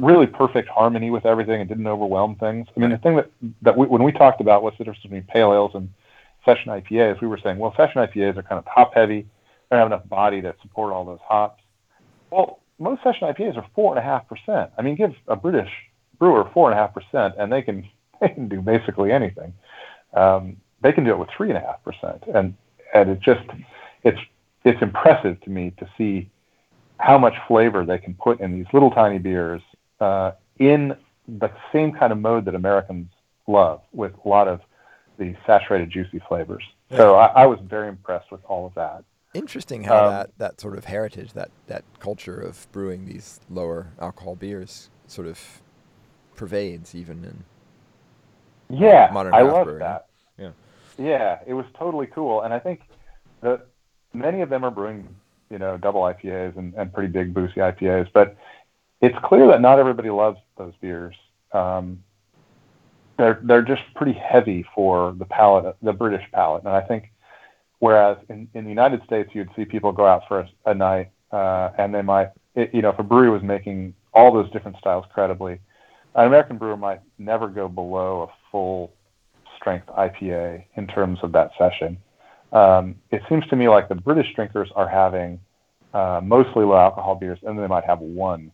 [0.00, 2.66] really perfect harmony with everything and didn't overwhelm things.
[2.76, 3.30] I mean, the thing that
[3.62, 5.88] that we, when we talked about what's the difference between pale ales and
[6.44, 9.22] session IPAs, we were saying, well, session IPAs are kind of top heavy.
[9.22, 11.62] They don't have enough body to support all those hops.
[12.30, 14.70] Well, most session IPAs are four and a half percent.
[14.78, 15.70] I mean, give a British
[16.18, 17.88] brewer four and a half percent, and they can
[18.20, 19.52] they can do basically anything.
[20.14, 22.54] Um, they can do it with three and a half percent, and
[22.94, 23.46] and it just
[24.02, 24.18] it's
[24.64, 26.30] it's impressive to me to see
[26.98, 29.62] how much flavor they can put in these little tiny beers
[30.58, 30.96] in
[31.28, 33.08] the same kind of mode that Americans
[33.46, 34.60] love, with a lot of
[35.18, 36.62] the saturated, juicy flavors.
[36.90, 36.96] Yeah.
[36.98, 39.04] So I, I, was very impressed with all of that.
[39.34, 43.92] interesting how um, that, that sort of heritage, that, that culture of brewing these lower
[44.00, 45.62] alcohol beers sort of
[46.34, 47.44] pervades even in
[48.70, 50.06] yeah, modern I love that.
[50.38, 50.50] Yeah.
[50.98, 52.42] Yeah, it was totally cool.
[52.42, 52.82] And I think
[53.42, 53.66] that
[54.12, 55.08] many of them are brewing,
[55.50, 58.36] you know, double IPAs and, and pretty big boozy IPAs, but
[59.00, 61.14] it's clear that not everybody loves those beers.
[61.52, 62.02] Um,
[63.18, 67.10] they're they're just pretty heavy for the palate, the British palate, and I think
[67.80, 71.10] whereas in, in the United States you'd see people go out for a, a night
[71.32, 74.76] uh, and they might, it, you know, if a brewery was making all those different
[74.78, 75.58] styles credibly,
[76.14, 78.92] an American brewer might never go below a full
[79.56, 81.96] strength IPA in terms of that session.
[82.52, 85.38] Um, it seems to me like the British drinkers are having
[85.94, 88.50] uh, mostly low alcohol beers, and they might have one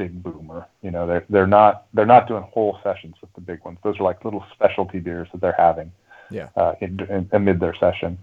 [0.00, 0.66] big boomer.
[0.82, 3.78] You know, they're they're not they're not doing whole sessions with the big ones.
[3.84, 5.92] Those are like little specialty beers that they're having.
[6.30, 6.48] Yeah.
[6.56, 8.16] Uh, in, in, amid their session.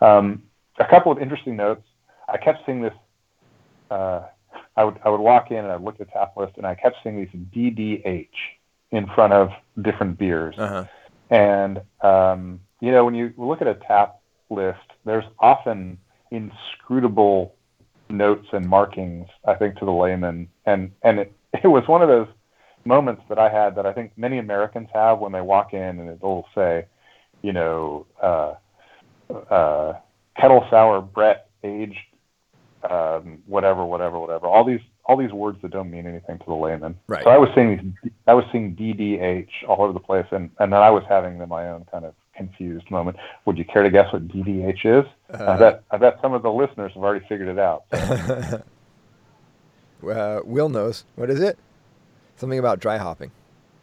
[0.00, 0.44] Um,
[0.78, 1.82] a couple of interesting notes.
[2.28, 2.94] I kept seeing this.
[3.90, 4.22] Uh,
[4.76, 6.74] I would I would walk in and I'd look at the tap list and I
[6.74, 8.28] kept seeing these DDH
[8.90, 9.50] in front of
[9.82, 10.54] different beers.
[10.56, 10.84] Uh-huh.
[11.30, 15.98] And um, you know, when you look at a tap list, there's often
[16.30, 17.54] inscrutable
[18.12, 19.26] notes and markings.
[19.46, 21.32] I think to the layman, and and it,
[21.64, 22.28] it was one of those
[22.84, 26.10] moments that I had that I think many Americans have when they walk in and
[26.10, 26.86] it'll say,
[27.40, 28.54] you know, uh,
[29.32, 29.94] uh,
[30.36, 31.98] kettle sour Brett aged
[32.88, 34.46] um, whatever, whatever, whatever.
[34.46, 36.96] All these all these words that don't mean anything to the layman.
[37.08, 37.24] Right.
[37.24, 40.72] So I was seeing these, I was seeing DDH all over the place, and and
[40.72, 43.16] then I was having my own kind of confused moment.
[43.44, 45.06] Would you care to guess what DDH is?
[45.32, 47.84] Uh, I bet I bet some of the listeners have already figured it out.
[50.02, 50.08] So.
[50.08, 51.04] uh, Will knows.
[51.14, 51.56] What is it?
[52.36, 53.30] Something about dry hopping.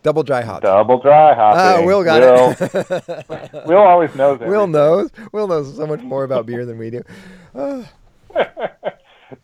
[0.03, 0.61] Double dry hop.
[0.61, 1.83] Double dry hopping.
[1.83, 3.65] Ah, Will got Will, it.
[3.65, 4.35] Will always knows.
[4.35, 4.49] Everything.
[4.49, 5.09] Will knows.
[5.33, 7.03] Will knows so much more about beer than we do.
[7.53, 7.83] Uh.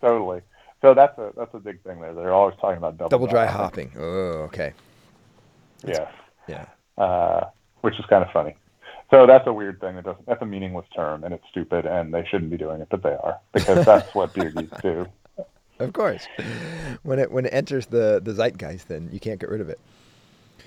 [0.01, 0.41] totally.
[0.81, 2.13] So that's a that's a big thing there.
[2.13, 3.89] They're always talking about double, double dry, dry hopping.
[3.89, 4.01] hopping.
[4.01, 4.73] Oh, okay.
[5.85, 6.11] Yes.
[6.47, 6.65] Yeah.
[6.97, 7.45] Uh,
[7.81, 8.55] which is kind of funny.
[9.15, 9.95] So that's a weird thing.
[9.95, 10.25] That doesn't.
[10.25, 13.13] That's a meaningless term, and it's stupid, and they shouldn't be doing it, but they
[13.13, 15.07] are because that's what beer geeks do.
[15.77, 16.25] Of course,
[17.03, 19.77] when it when it enters the the zeitgeist, then you can't get rid of it.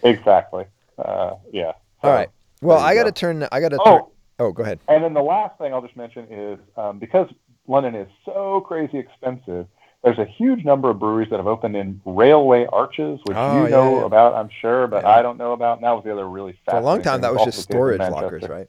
[0.03, 0.67] Exactly.
[0.99, 1.73] Uh, yeah.
[2.03, 2.29] So, All right.
[2.61, 3.49] Well, I got to turn.
[3.51, 3.79] I got to.
[3.83, 4.11] Oh.
[4.39, 4.81] oh, go ahead.
[4.87, 7.27] And then the last thing I'll just mention is um, because
[7.67, 9.67] London is so crazy expensive.
[10.05, 13.65] There's a huge number of breweries that have opened in railway arches, which oh, you
[13.65, 14.07] yeah, know yeah.
[14.07, 15.11] about, I'm sure, but yeah.
[15.11, 15.79] I don't know about.
[15.79, 18.49] And that was the other really For a long time, that was just storage lockers,
[18.49, 18.69] right?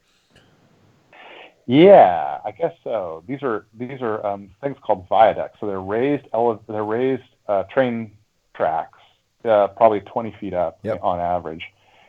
[1.69, 3.23] Yeah, I guess so.
[3.27, 5.59] These are these are um, things called viaducts.
[5.59, 8.17] So they're raised ele- they're raised uh, train
[8.55, 8.97] tracks,
[9.45, 10.99] uh, probably 20 feet up yep.
[11.03, 11.63] on average,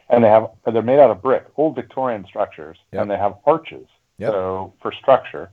[0.09, 3.03] and they have they're made out of brick, old Victorian structures, yep.
[3.03, 3.87] and they have arches.
[4.17, 4.33] Yep.
[4.33, 5.51] So for structure,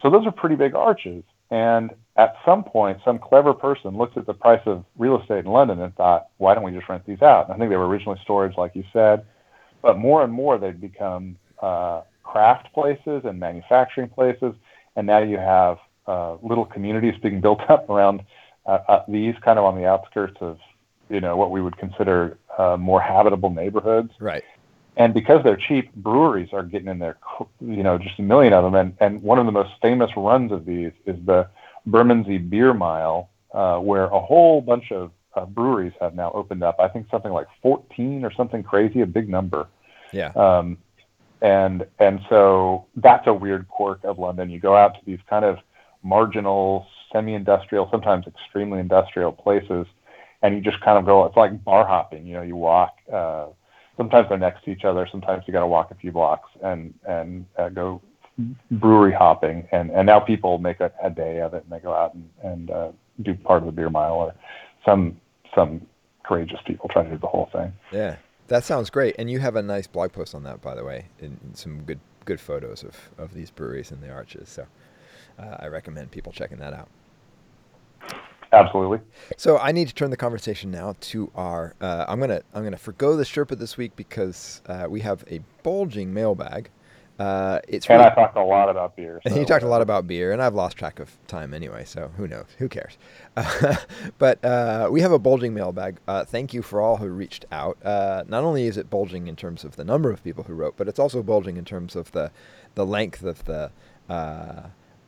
[0.00, 1.22] so those are pretty big arches.
[1.50, 5.50] And at some point, some clever person looked at the price of real estate in
[5.50, 7.46] London and thought, why don't we just rent these out?
[7.46, 9.24] And I think they were originally storage, like you said,
[9.80, 14.54] but more and more they've become uh, craft places and manufacturing places.
[14.96, 18.22] And now you have uh, little communities being built up around
[18.66, 20.58] uh, uh these, kind of on the outskirts of,
[21.08, 24.10] you know, what we would consider uh, more habitable neighborhoods.
[24.20, 24.44] Right
[24.98, 27.18] and because they're cheap, breweries are getting in there,
[27.60, 28.74] you know, just a million of them.
[28.74, 31.48] And, and one of the most famous runs of these is the
[31.86, 36.80] Bermondsey Beer Mile, uh, where a whole bunch of uh, breweries have now opened up.
[36.80, 39.68] I think something like 14 or something crazy, a big number.
[40.12, 40.32] Yeah.
[40.32, 40.78] Um,
[41.40, 44.50] and and so that's a weird quirk of London.
[44.50, 45.58] You go out to these kind of
[46.02, 49.86] marginal, semi-industrial, sometimes extremely industrial places,
[50.42, 51.24] and you just kind of go.
[51.26, 52.26] It's like bar hopping.
[52.26, 52.96] You know, you walk.
[53.12, 53.46] Uh,
[53.98, 55.06] sometimes they're next to each other.
[55.10, 58.00] Sometimes you got to walk a few blocks and and uh, go
[58.70, 59.68] brewery hopping.
[59.72, 62.30] And and now people make a, a day of it and they go out and
[62.42, 64.14] and uh, do part of the beer mile.
[64.14, 64.34] Or
[64.86, 65.20] some
[65.54, 65.86] some
[66.24, 67.74] courageous people try to do the whole thing.
[67.92, 69.16] Yeah, that sounds great.
[69.18, 72.00] And you have a nice blog post on that, by the way, and some good
[72.24, 74.48] good photos of of these breweries and the arches.
[74.48, 74.66] So
[75.38, 76.88] uh, I recommend people checking that out.
[78.52, 79.00] Absolutely.
[79.36, 81.74] So I need to turn the conversation now to our.
[81.80, 85.40] Uh, I'm gonna I'm gonna forego the Sherpa this week because uh, we have a
[85.62, 86.70] bulging mailbag.
[87.18, 89.20] Uh, it's and really, I talked a lot about beer.
[89.24, 89.30] So.
[89.30, 91.84] And you talked a lot about beer, and I've lost track of time anyway.
[91.84, 92.46] So who knows?
[92.58, 92.96] Who cares?
[94.18, 95.98] but uh, we have a bulging mailbag.
[96.06, 97.76] Uh, thank you for all who reached out.
[97.84, 100.74] Uh, not only is it bulging in terms of the number of people who wrote,
[100.76, 102.30] but it's also bulging in terms of the
[102.76, 103.72] the length of the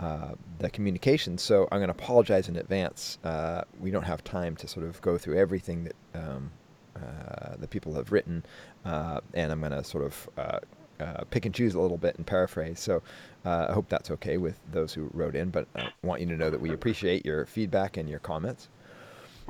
[0.00, 1.36] uh, the communication.
[1.36, 3.18] So I'm going to apologize in advance.
[3.22, 6.50] Uh, we don't have time to sort of go through everything that um,
[6.96, 8.42] uh, the people have written,
[8.86, 10.58] uh, and I'm going to sort of uh,
[11.00, 12.80] uh, pick and choose a little bit and paraphrase.
[12.80, 13.02] So
[13.44, 16.48] I hope that's okay with those who wrote in, but I want you to know
[16.48, 18.68] that we appreciate your feedback and your comments.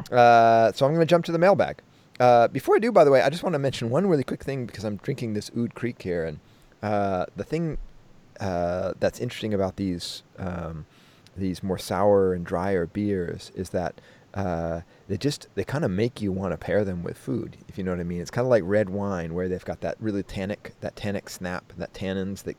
[0.08, 1.80] So I'm going to jump to the mailbag.
[2.52, 4.66] Before I do, by the way, I just want to mention one really quick thing
[4.66, 6.40] because I'm drinking this Oud Kriek here, and
[7.36, 7.78] the thing
[8.40, 10.86] uh, that's interesting about these um,
[11.36, 14.00] these more sour and drier beers is that
[14.34, 17.76] uh, they just they kind of make you want to pair them with food, if
[17.76, 18.20] you know what I mean.
[18.20, 21.72] It's kind of like red wine, where they've got that really tannic, that tannic snap,
[21.76, 22.56] that tannins that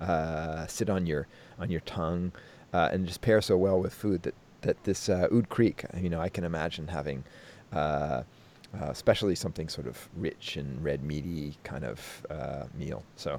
[0.00, 1.28] uh, sit on your
[1.58, 2.32] on your tongue,
[2.72, 6.10] uh, and just pair so well with food that that this uh, Oud Kriek, you
[6.10, 7.24] know, I can imagine having.
[7.72, 8.22] Uh,
[8.74, 12.26] uh, especially something sort of rich and red meaty kind of
[12.74, 13.02] meal.
[13.16, 13.38] So,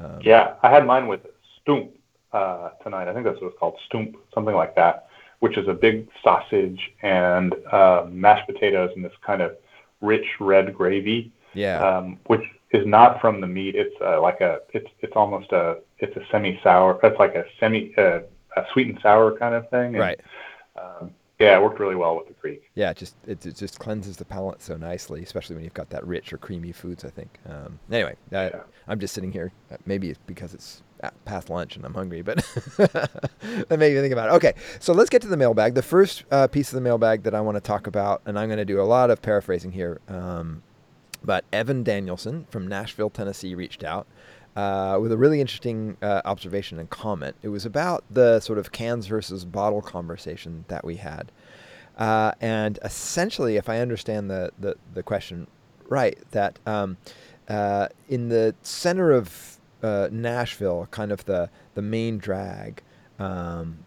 [0.00, 1.20] um, yeah, I had mine with
[1.66, 1.90] Stoemp
[2.32, 3.08] uh, tonight.
[3.08, 5.08] I think that's what it's called, Stoemp, something like that,
[5.40, 9.56] which is a big sausage and uh, mashed potatoes and this kind of
[10.00, 11.32] rich red gravy.
[11.54, 11.78] Yeah.
[11.78, 13.74] Um, which is not from the meat.
[13.74, 16.98] It's uh, like a, it's it's almost a, it's a semi sour.
[17.02, 18.20] It's like a semi, uh,
[18.56, 19.94] a sweet and sour kind of thing.
[19.94, 20.20] And, right.
[20.76, 21.10] Um,
[21.42, 22.60] yeah, it worked really well with the kriek.
[22.74, 25.90] Yeah, it just it, it, just cleanses the palate so nicely, especially when you've got
[25.90, 27.04] that rich or creamy foods.
[27.04, 27.38] I think.
[27.48, 28.60] Um, anyway, I, yeah.
[28.86, 29.52] I'm just sitting here.
[29.70, 30.82] Uh, maybe it's because it's
[31.24, 32.36] past lunch and I'm hungry, but
[32.76, 34.32] that made me think about it.
[34.34, 35.74] Okay, so let's get to the mailbag.
[35.74, 38.48] The first uh, piece of the mailbag that I want to talk about, and I'm
[38.48, 40.62] going to do a lot of paraphrasing here, um,
[41.24, 44.06] but Evan Danielson from Nashville, Tennessee, reached out.
[44.54, 47.34] Uh, with a really interesting uh, observation and comment.
[47.40, 51.32] It was about the sort of cans versus bottle conversation that we had.
[51.96, 55.46] Uh, and essentially, if I understand the, the, the question
[55.88, 56.98] right, that um,
[57.48, 62.82] uh, in the center of uh, Nashville, kind of the, the main drag
[63.18, 63.78] um,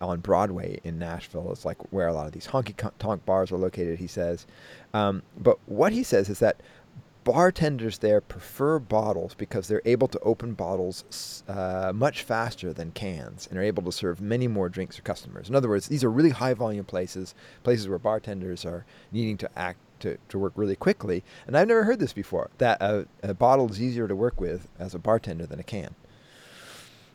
[0.00, 3.58] on Broadway in Nashville is like where a lot of these honky tonk bars are
[3.58, 4.46] located, he says.
[4.94, 6.60] Um, but what he says is that
[7.26, 13.48] bartenders there prefer bottles because they're able to open bottles uh, much faster than cans
[13.48, 15.48] and are able to serve many more drinks to customers.
[15.48, 19.50] In other words, these are really high volume places, places where bartenders are needing to
[19.58, 21.24] act to, to work really quickly.
[21.48, 24.68] And I've never heard this before that a, a bottle is easier to work with
[24.78, 25.96] as a bartender than a can.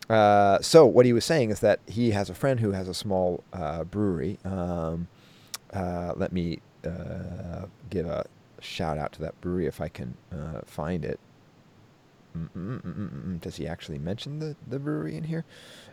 [0.10, 2.94] Uh, so what he was saying is that he has a friend who has a
[2.94, 4.40] small uh, brewery.
[4.44, 5.08] Um,
[5.74, 8.26] uh, let me uh, give a
[8.62, 11.20] shout out to that brewery if I can uh, find it.
[12.38, 13.42] Mm-mm-mm-mm-mm.
[13.42, 15.44] Does he actually mention the, the brewery in here?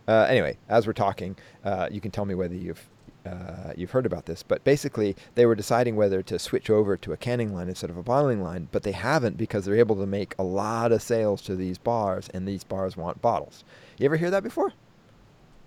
[0.07, 2.89] Uh, anyway, as we're talking, uh, you can tell me whether you've
[3.27, 4.43] uh, you've heard about this.
[4.43, 7.97] But basically, they were deciding whether to switch over to a canning line instead of
[7.97, 11.43] a bottling line, but they haven't because they're able to make a lot of sales
[11.43, 13.65] to these bars, and these bars want bottles.
[13.99, 14.73] You ever hear that before?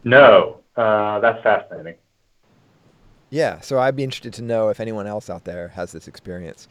[0.03, 1.95] No, uh, that's fascinating.
[3.31, 6.67] Yeah, so I'd be interested to know if anyone else out there has this experience.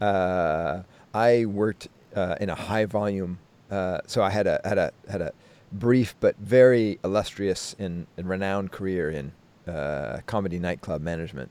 [0.00, 4.92] Uh, I worked uh, in a high volume, uh, so I had a had a
[5.10, 5.32] had a
[5.72, 9.32] brief but very illustrious and, and renowned career in
[9.66, 11.50] uh, comedy nightclub management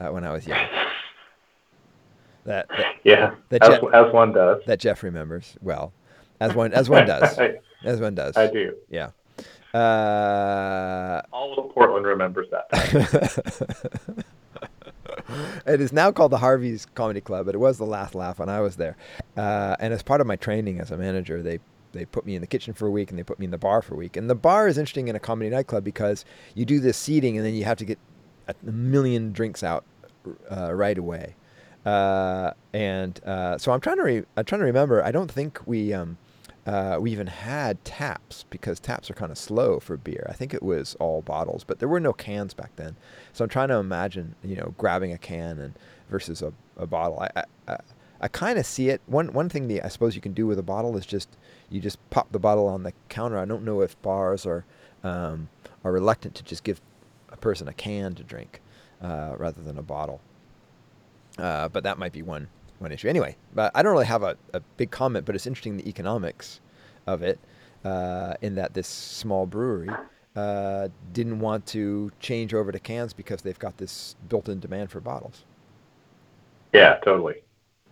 [0.00, 0.66] uh, when I was young.
[2.44, 4.62] That, that yeah, that as, Jeff, as one does.
[4.66, 5.92] That Jeff remembers well,
[6.40, 7.38] as one as one does,
[7.84, 8.36] as one does.
[8.36, 8.74] I do.
[8.90, 9.10] Yeah.
[9.74, 14.24] Uh, All of Portland remembers that.
[15.66, 18.48] it is now called the Harvey's Comedy Club, but it was the Last Laugh when
[18.48, 18.96] I was there.
[19.36, 21.58] Uh, and as part of my training as a manager, they
[21.92, 23.58] they put me in the kitchen for a week and they put me in the
[23.58, 24.16] bar for a week.
[24.16, 27.44] And the bar is interesting in a comedy nightclub because you do this seating and
[27.44, 27.98] then you have to get
[28.48, 29.84] a million drinks out
[30.50, 31.34] uh, right away.
[31.84, 35.04] Uh, and uh, so I'm trying to re- I'm trying to remember.
[35.04, 36.16] I don't think we um,
[36.64, 40.26] uh, we even had taps because taps are kind of slow for beer.
[40.28, 42.96] I think it was all bottles, but there were no cans back then.
[43.32, 45.74] So I'm trying to imagine, you know, grabbing a can and
[46.08, 47.20] versus a, a bottle.
[47.20, 47.76] I I,
[48.20, 49.00] I kind of see it.
[49.06, 51.28] One one thing the I suppose you can do with a bottle is just
[51.68, 53.38] you just pop the bottle on the counter.
[53.38, 54.64] I don't know if bars are
[55.02, 55.48] um,
[55.82, 56.80] are reluctant to just give
[57.30, 58.60] a person a can to drink
[59.02, 60.20] uh, rather than a bottle.
[61.38, 62.48] Uh, but that might be one
[62.82, 63.08] one issue.
[63.08, 66.60] Anyway, but I don't really have a, a big comment, but it's interesting the economics
[67.06, 67.38] of it
[67.84, 69.90] uh, in that this small brewery
[70.36, 75.00] uh, didn't want to change over to cans because they've got this built-in demand for
[75.00, 75.44] bottles.
[76.72, 77.42] Yeah, totally.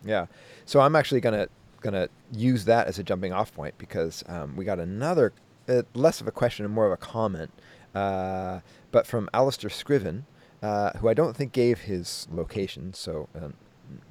[0.04, 0.26] Yeah,
[0.64, 1.48] so I'm actually gonna
[1.82, 5.32] gonna use that as a jumping off point because um, we got another
[5.68, 7.50] uh, less of a question and more of a comment,
[7.94, 8.60] uh,
[8.90, 10.24] but from Alistair Scriven,
[10.62, 13.54] uh, who I don't think gave his location, so um,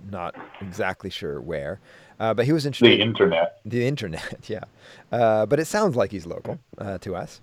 [0.10, 1.80] not exactly sure where.
[2.20, 3.00] Uh, but he was interested.
[3.00, 3.56] The internet.
[3.66, 4.64] The internet, yeah.
[5.12, 7.42] Uh, but it sounds like he's local uh, to us.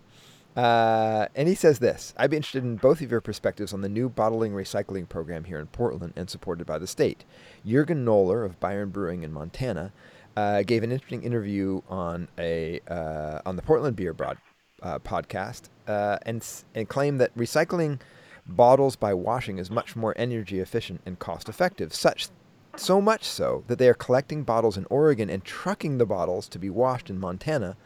[0.56, 3.88] Uh, and he says this I'd be interested in both of your perspectives on the
[3.90, 7.24] new bottling recycling program here in Portland and supported by the state.
[7.64, 9.92] Jurgen Knöller of Bayern Brewing in Montana
[10.36, 14.38] uh, gave an interesting interview on a uh, on the Portland Beer Broad
[14.82, 18.00] uh, podcast uh, and and claimed that recycling
[18.48, 21.94] bottles by washing is much more energy efficient and cost effective.
[21.94, 22.28] Such
[22.76, 26.58] so much so that they are collecting bottles in Oregon and trucking the bottles to
[26.58, 27.76] be washed in Montana,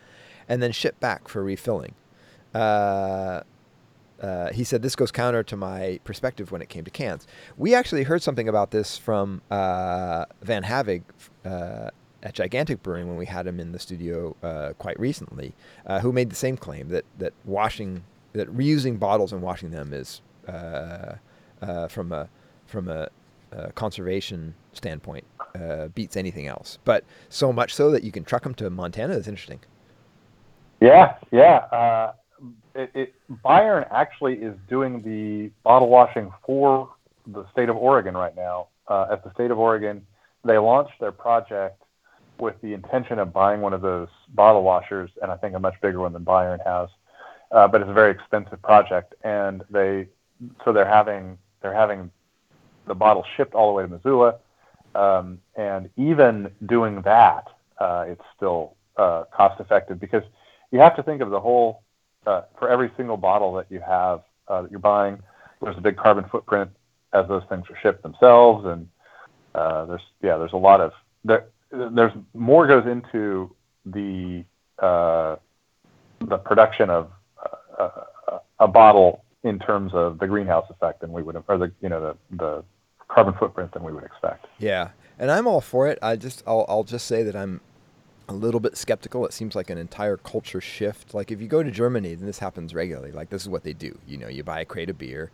[0.48, 1.94] and then shipped back for refilling.
[2.54, 3.42] Uh,
[4.20, 7.26] uh, he said this goes counter to my perspective when it came to cans.
[7.56, 11.02] We actually heard something about this from uh, Van Havig
[11.44, 11.90] uh,
[12.22, 15.54] at Gigantic Brewing when we had him in the studio uh, quite recently,
[15.86, 19.92] uh, who made the same claim that that washing that reusing bottles and washing them
[19.92, 22.28] is uh, from a
[22.66, 23.08] from a,
[23.52, 25.24] a conservation standpoint
[25.94, 26.78] beats anything else.
[26.84, 29.60] But so much so that you can truck them to Montana is interesting.
[30.80, 32.12] Yeah, yeah
[32.74, 36.90] it, it, Bayern actually is doing the bottle washing for
[37.26, 38.68] the state of Oregon right now.
[38.88, 40.04] Uh, at the state of Oregon,
[40.44, 41.82] they launched their project
[42.38, 45.74] with the intention of buying one of those bottle washers, and I think a much
[45.82, 46.88] bigger one than Bayern has.
[47.52, 50.08] Uh, but it's a very expensive project, and they
[50.64, 52.10] so they're having they're having
[52.86, 54.36] the bottle shipped all the way to Missoula,
[54.94, 60.22] um, and even doing that, uh, it's still uh, cost effective because
[60.70, 61.82] you have to think of the whole
[62.26, 65.18] uh, for every single bottle that you have uh, that you're buying,
[65.62, 66.70] there's a big carbon footprint
[67.12, 68.88] as those things are shipped themselves, and
[69.54, 70.92] uh, there's yeah, there's a lot of
[71.24, 73.54] there, there's more goes into
[73.86, 74.44] the
[74.78, 75.36] uh,
[76.20, 77.10] the production of
[77.78, 77.88] uh,
[78.28, 81.88] a, a bottle in terms of the greenhouse effect than we would or the you
[81.88, 82.64] know the the
[83.08, 84.46] carbon footprint than we would expect.
[84.58, 85.98] Yeah, and I'm all for it.
[86.02, 87.60] I just I'll I'll just say that I'm
[88.28, 89.26] a little bit skeptical.
[89.26, 91.14] It seems like an entire culture shift.
[91.14, 93.10] Like if you go to Germany, then this happens regularly.
[93.12, 93.98] Like this is what they do.
[94.06, 95.30] You know, you buy a crate of beer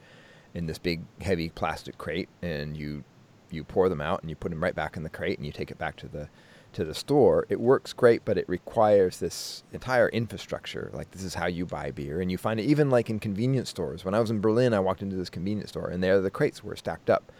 [0.54, 3.04] in this big heavy plastic crate and you
[3.50, 5.52] you pour them out and you put them right back in the crate and you
[5.52, 6.28] take it back to the
[6.76, 7.46] to the store.
[7.48, 10.90] It works great, but it requires this entire infrastructure.
[10.92, 13.70] Like this is how you buy beer, and you find it even like in convenience
[13.70, 14.04] stores.
[14.04, 16.62] When I was in Berlin, I walked into this convenience store, and there the crates
[16.62, 17.32] were stacked up,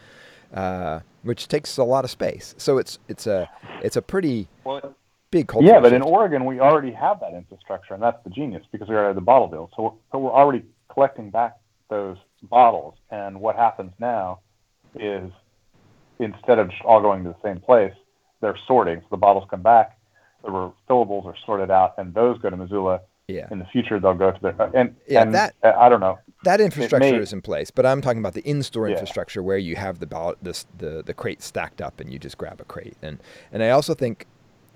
[0.53, 2.55] uh, which takes a lot of space.
[2.59, 3.49] So it's it's a
[3.83, 4.97] it's a pretty well,
[5.31, 5.69] big culture.
[5.69, 8.95] Yeah, but in Oregon, we already have that infrastructure, and that's the genius because we
[8.95, 9.71] already have the bottle deal.
[9.77, 11.57] So we're, so we're already collecting back
[11.91, 12.95] those bottles.
[13.11, 14.41] And what happens now
[14.95, 15.31] is
[16.19, 17.93] instead of just all going to the same place,
[18.47, 19.01] they're sorting.
[19.01, 19.99] So the bottles come back,
[20.45, 23.01] the refillables are sorted out, and those go to Missoula.
[23.27, 23.49] Yeah.
[23.51, 26.17] In the future, they'll go to their and yeah and, that uh, I don't know
[26.45, 28.93] that infrastructure may, is in place, but I'm talking about the in-store yeah.
[28.93, 32.39] infrastructure where you have the ball, this, the the crates stacked up and you just
[32.39, 32.97] grab a crate.
[33.03, 33.19] And
[33.51, 34.27] and I also think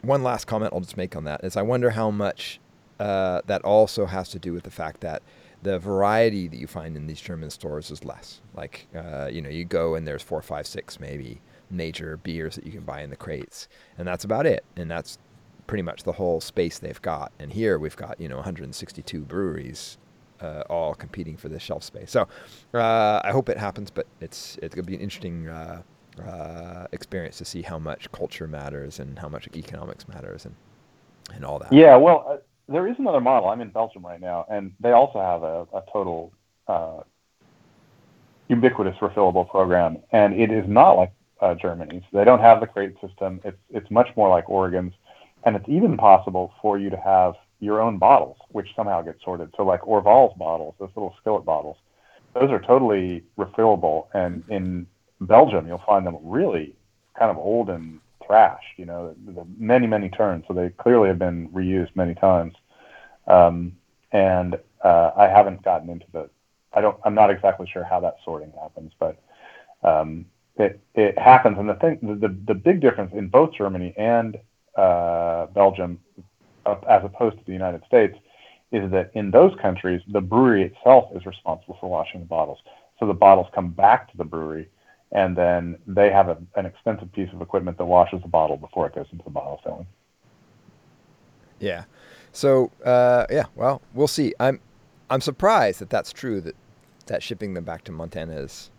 [0.02, 2.58] one last comment I'll just make on that is I wonder how much
[2.98, 5.22] uh, that also has to do with the fact that
[5.62, 8.40] the variety that you find in these German stores is less.
[8.52, 11.40] Like, uh, you know, you go and there's four, five, six maybe
[11.70, 13.68] major beers that you can buy in the crates,
[13.98, 14.64] and that's about it.
[14.76, 15.18] And that's
[15.66, 17.30] pretty much the whole space they've got.
[17.38, 19.98] And here we've got, you know, 162 breweries
[20.40, 22.10] uh, all competing for this shelf space.
[22.10, 22.26] So
[22.74, 25.82] uh, I hope it happens, but it's it's going to be an interesting uh,
[26.20, 30.54] uh, experience to see how much culture matters and how much economics matters and
[31.34, 31.72] and all that.
[31.72, 32.36] Yeah, well, uh,
[32.68, 33.48] there is another model.
[33.48, 36.32] I'm in Belgium right now, and they also have a, a total
[36.66, 37.02] uh,
[38.48, 42.02] ubiquitous refillable program, and it is not like uh, Germany's.
[42.12, 43.40] They don't have the crate system.
[43.44, 44.92] It's it's much more like Oregon's,
[45.44, 49.52] and it's even possible for you to have your own bottles, which somehow get sorted.
[49.56, 51.76] So like Orval's bottles, those little skillet bottles,
[52.34, 54.86] those are totally refillable, and in
[55.20, 56.74] Belgium, you'll find them really
[57.18, 59.14] kind of old and thrashed, you know,
[59.58, 60.44] many, many turns.
[60.46, 62.54] So they clearly have been reused many times.
[63.26, 63.76] Um,
[64.12, 66.30] and uh, I haven't gotten into the,
[66.72, 69.20] I don't, I'm not exactly sure how that sorting happens, but
[69.82, 70.26] um,
[70.60, 71.58] it, it happens.
[71.58, 74.36] And the thing, the, the, big difference in both Germany and
[74.76, 75.98] uh, Belgium,
[76.66, 78.16] as opposed to the United States,
[78.72, 82.58] is that in those countries, the brewery itself is responsible for washing the bottles.
[82.98, 84.68] So the bottles come back to the brewery
[85.12, 88.86] and then they have a, an expensive piece of equipment that washes the bottle before
[88.86, 89.86] it goes into the bottle filling.
[91.58, 91.84] Yeah.
[92.32, 94.34] So uh, yeah, well, we'll see.
[94.38, 94.60] I'm
[95.08, 96.54] I'm surprised that that's true that
[97.06, 98.70] that shipping them back to Montana is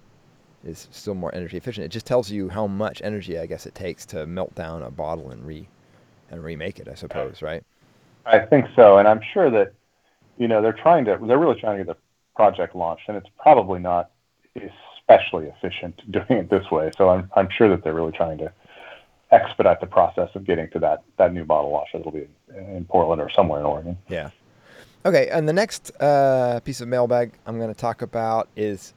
[0.65, 1.85] is still more energy efficient.
[1.85, 4.91] It just tells you how much energy I guess it takes to melt down a
[4.91, 5.67] bottle and re
[6.29, 6.87] and remake it.
[6.87, 7.63] I suppose, right?
[8.25, 9.73] I think so, and I'm sure that
[10.37, 12.01] you know they're trying to they're really trying to get the
[12.35, 14.11] project launched, and it's probably not
[14.55, 16.91] especially efficient doing it this way.
[16.97, 18.51] So I'm I'm sure that they're really trying to
[19.31, 22.85] expedite the process of getting to that that new bottle washer that'll be in, in
[22.85, 23.97] Portland or somewhere in Oregon.
[24.07, 24.29] Yeah.
[25.03, 28.93] Okay, and the next uh, piece of mailbag I'm going to talk about is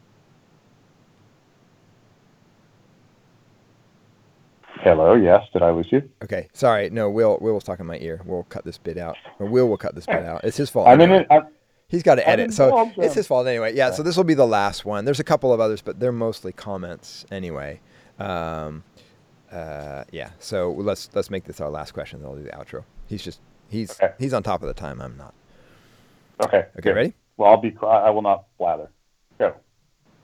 [4.80, 5.14] Hello.
[5.14, 5.46] Yes.
[5.52, 6.08] Did I lose you?
[6.22, 6.48] Okay.
[6.52, 6.90] Sorry.
[6.90, 7.08] No.
[7.10, 7.38] Will.
[7.40, 8.20] Will was talking in my ear.
[8.24, 9.16] We'll cut this bit out.
[9.38, 10.42] Or Will will cut this bit out.
[10.44, 10.88] It's his fault.
[10.88, 11.42] I mean, it, I,
[11.94, 13.74] He's got to edit, so it's his fault anyway.
[13.74, 15.04] Yeah, so this will be the last one.
[15.04, 17.80] There's a couple of others, but they're mostly comments anyway.
[18.18, 18.82] Um,
[19.52, 22.20] uh, yeah, so let's let's make this our last question.
[22.20, 22.82] Then I'll do the outro.
[23.06, 24.12] He's just he's okay.
[24.18, 25.00] he's on top of the time.
[25.00, 25.34] I'm not.
[26.42, 26.58] Okay.
[26.58, 26.68] Okay.
[26.80, 26.96] Good.
[26.96, 27.14] Ready?
[27.36, 27.76] Well, I'll be.
[27.80, 28.90] I will not blather.
[29.38, 29.54] Go.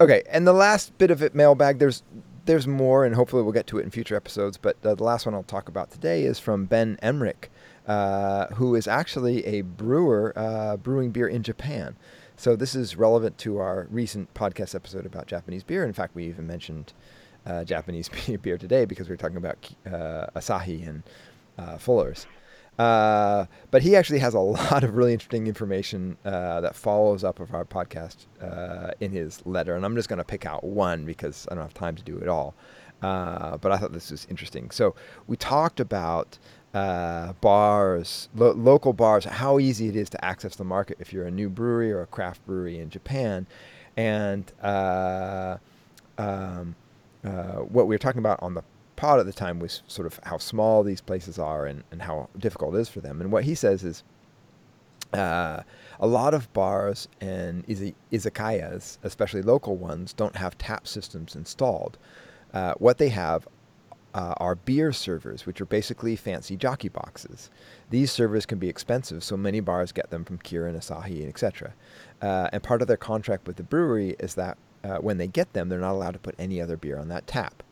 [0.01, 1.79] Okay, and the last bit of it mailbag.
[1.79, 2.03] There's
[2.51, 4.59] there's more, and hopefully we'll get to it in future episodes.
[4.59, 7.51] But uh, the last one I'll talk about today is from Ben Emmerich.
[7.87, 11.97] Uh, who is actually a brewer uh, brewing beer in Japan.
[12.37, 15.85] So this is relevant to our recent podcast episode about Japanese beer.
[15.85, 16.93] In fact, we even mentioned
[17.47, 18.09] uh, Japanese
[18.43, 21.03] beer today because we were talking about uh, Asahi and
[22.79, 27.55] uh, but he actually has a lot of really interesting information that follows up of
[27.55, 28.27] our podcast
[29.01, 31.75] in his letter, and I'm just going to pick out one because I don't have
[31.75, 32.55] time to do it all.
[33.01, 34.71] but I thought this was interesting.
[34.71, 34.95] So
[35.27, 36.39] we talked about
[36.73, 41.27] uh, bars, lo- local bars, how easy it is to access the market if you're
[41.27, 43.47] a new brewery or a craft brewery in Japan.
[43.97, 45.57] And uh,
[46.17, 46.77] um,
[47.25, 48.63] uh, what we were talking about on the
[49.01, 52.29] pod at the time was sort of how small these places are and, and how
[52.39, 53.23] difficult it is for them.
[53.23, 54.05] And what he says is
[55.15, 55.63] uh,
[55.99, 61.97] a lot of bars and izakayas, especially local ones, don't have tap systems installed.
[62.53, 63.49] Uh, what they have
[64.13, 67.51] uh, are beer servers, which are basically fancy jockey boxes.
[67.89, 71.73] These servers can be expensive, so many bars get them from Kirin, Asahi, etc.
[72.21, 75.55] Uh, and part of their contract with the brewery is that uh, when they get
[75.55, 77.63] them, they're not allowed to put any other beer on that tap.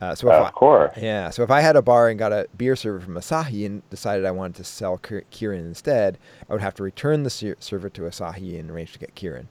[0.00, 0.96] Uh, so of I, course.
[0.96, 1.30] Yeah.
[1.30, 4.24] So if I had a bar and got a beer server from Asahi and decided
[4.24, 6.18] I wanted to sell Kirin instead,
[6.48, 9.46] I would have to return the server to Asahi and arrange to get Kirin.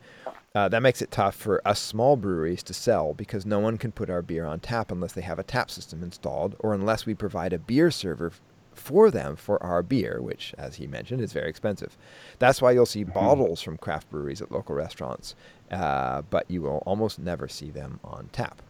[0.55, 3.91] Uh, that makes it tough for us small breweries to sell because no one can
[3.91, 7.13] put our beer on tap unless they have a tap system installed or unless we
[7.13, 8.41] provide a beer server f-
[8.73, 11.97] for them for our beer, which, as he mentioned, is very expensive.
[12.39, 13.13] That's why you'll see mm-hmm.
[13.13, 15.35] bottles from craft breweries at local restaurants,
[15.69, 18.61] uh, but you will almost never see them on tap.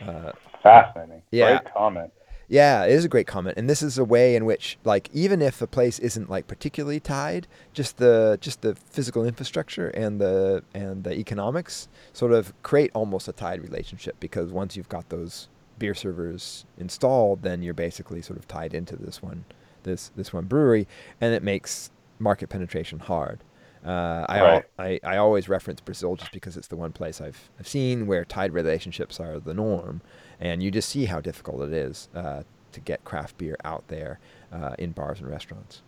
[0.00, 0.32] Uh,
[0.62, 1.22] Fascinating.
[1.30, 1.58] Yeah.
[1.58, 2.12] Great comment.
[2.50, 5.40] Yeah, it is a great comment, and this is a way in which, like, even
[5.40, 10.64] if a place isn't like particularly tied, just the just the physical infrastructure and the
[10.74, 15.48] and the economics sort of create almost a tied relationship because once you've got those
[15.78, 19.44] beer servers installed, then you're basically sort of tied into this one
[19.84, 20.88] this this one brewery,
[21.20, 23.44] and it makes market penetration hard.
[23.86, 24.64] Uh, I, right.
[24.78, 28.26] I, I always reference Brazil just because it's the one place I've, I've seen where
[28.26, 30.02] tied relationships are the norm
[30.40, 34.18] and you just see how difficult it is uh, to get craft beer out there
[34.52, 35.82] uh, in bars and restaurants.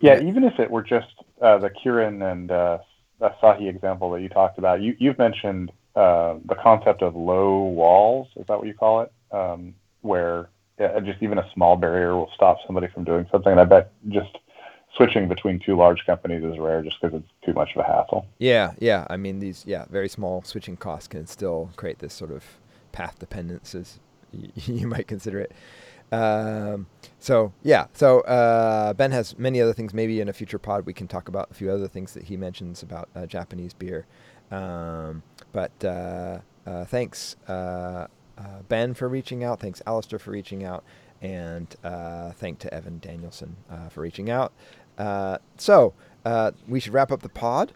[0.00, 2.78] Yeah, even if it were just uh, the Kirin and uh,
[3.20, 8.28] Asahi example that you talked about, you, you've mentioned uh, the concept of low walls.
[8.36, 9.12] Is that what you call it?
[9.30, 13.52] Um, where yeah, just even a small barrier will stop somebody from doing something.
[13.52, 14.38] And I bet just
[14.96, 18.26] switching between two large companies is rare just because it's too much of a hassle.
[18.38, 19.06] Yeah, yeah.
[19.08, 22.44] I mean, these yeah very small switching costs can still create this sort of
[22.94, 23.98] path dependence, as
[24.32, 25.52] you might consider it.
[26.12, 26.86] Um,
[27.18, 29.92] so yeah, so uh, Ben has many other things.
[29.92, 32.36] Maybe in a future pod we can talk about a few other things that he
[32.36, 34.06] mentions about uh, Japanese beer.
[34.50, 35.22] Um,
[35.52, 38.06] but uh, uh thanks uh,
[38.38, 39.60] uh, Ben for reaching out.
[39.60, 40.84] Thanks Alistair for reaching out,
[41.20, 41.74] and
[42.36, 43.56] thank to Evan Danielson
[43.90, 44.52] for reaching out.
[45.56, 45.94] so
[46.68, 47.72] we should wrap up the pod.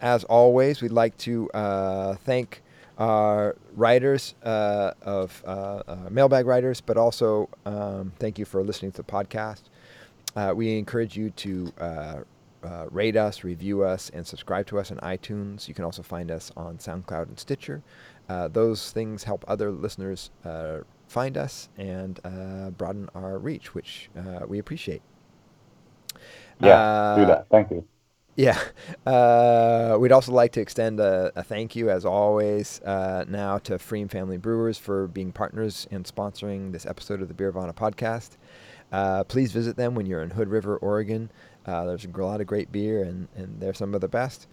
[0.00, 1.50] as always, we'd like to
[2.24, 2.62] thank
[3.00, 8.92] our writers uh, of uh, uh, mailbag writers, but also um, thank you for listening
[8.92, 9.62] to the podcast.
[10.36, 12.16] Uh, we encourage you to uh,
[12.62, 15.66] uh, rate us, review us, and subscribe to us on iTunes.
[15.66, 17.82] You can also find us on SoundCloud and Stitcher.
[18.28, 20.30] those things help other listeners
[21.08, 22.20] find us and
[22.76, 24.10] broaden our reach, which
[24.46, 25.02] we appreciate.
[26.60, 27.46] Yeah, do that.
[27.48, 27.84] Thank you.
[28.40, 28.58] Yeah.
[29.04, 33.74] Uh, we'd also like to extend a, a thank you, as always, uh, now to
[33.74, 38.38] Pfriem Family Brewers for being partners and sponsoring this episode of the Beervana podcast.
[38.92, 41.30] Uh, please visit them when you're in Hood River, Oregon.
[41.66, 44.48] Uh, there's a lot of great beer, and, and they're some of the best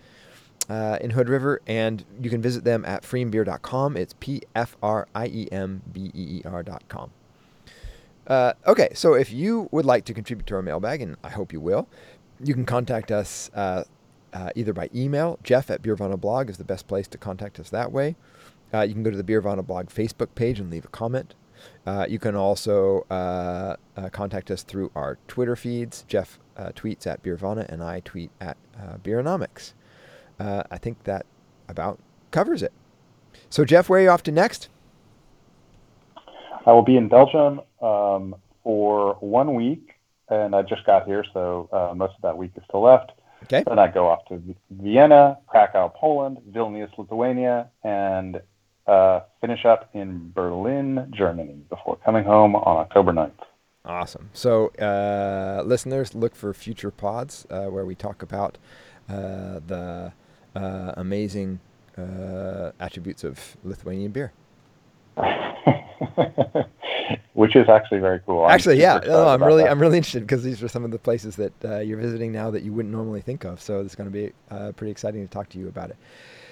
[0.70, 1.62] uh, in Hood River.
[1.66, 3.96] And you can visit them at pfriembeer.com.
[3.96, 7.12] It's P F R I E M B E E R.com.
[8.28, 11.54] Uh, okay, so if you would like to contribute to our mailbag, and I hope
[11.54, 11.88] you will,
[12.44, 13.84] you can contact us uh,
[14.34, 15.40] uh, either by email.
[15.44, 18.16] Jeff at Beervana blog is the best place to contact us that way.
[18.74, 21.36] Uh, you can go to the Beervana blog Facebook page and leave a comment.
[21.86, 26.06] Uh, you can also uh, uh, contact us through our Twitter feeds.
[26.08, 28.58] Jeff tweets at Beervana and I tweet at
[29.04, 29.74] Beeronomics.
[30.40, 31.26] I think that
[31.68, 32.00] about
[32.32, 32.74] covers it.
[33.50, 34.70] So, Jeff, where are you off to next?
[36.66, 39.97] I will be in Belgium um, for one week,
[40.30, 43.12] and I just got here, so uh, most of that week is still left.
[43.44, 43.64] Okay.
[43.68, 48.42] Then I go off to Vienna, Krakow, Poland, Vilnius, Lithuania, and
[48.88, 53.32] uh, finish up in Berlin, Germany, before coming home on October 9th.
[53.86, 54.30] Awesome.
[54.34, 58.58] So, uh, listeners, look for future pods uh, where we talk about
[59.08, 60.12] uh, the
[60.56, 61.60] uh, amazing
[61.98, 64.34] uh, attributes of Lithuanian beer.
[67.34, 68.46] Which is actually very cool.
[68.46, 69.72] I'm actually, yeah, no, I'm really, that.
[69.72, 72.50] I'm really interested because these are some of the places that uh, you're visiting now
[72.52, 73.62] that you wouldn't normally think of.
[73.62, 74.34] So it's going to be
[74.74, 75.98] pretty exciting to talk to you about it.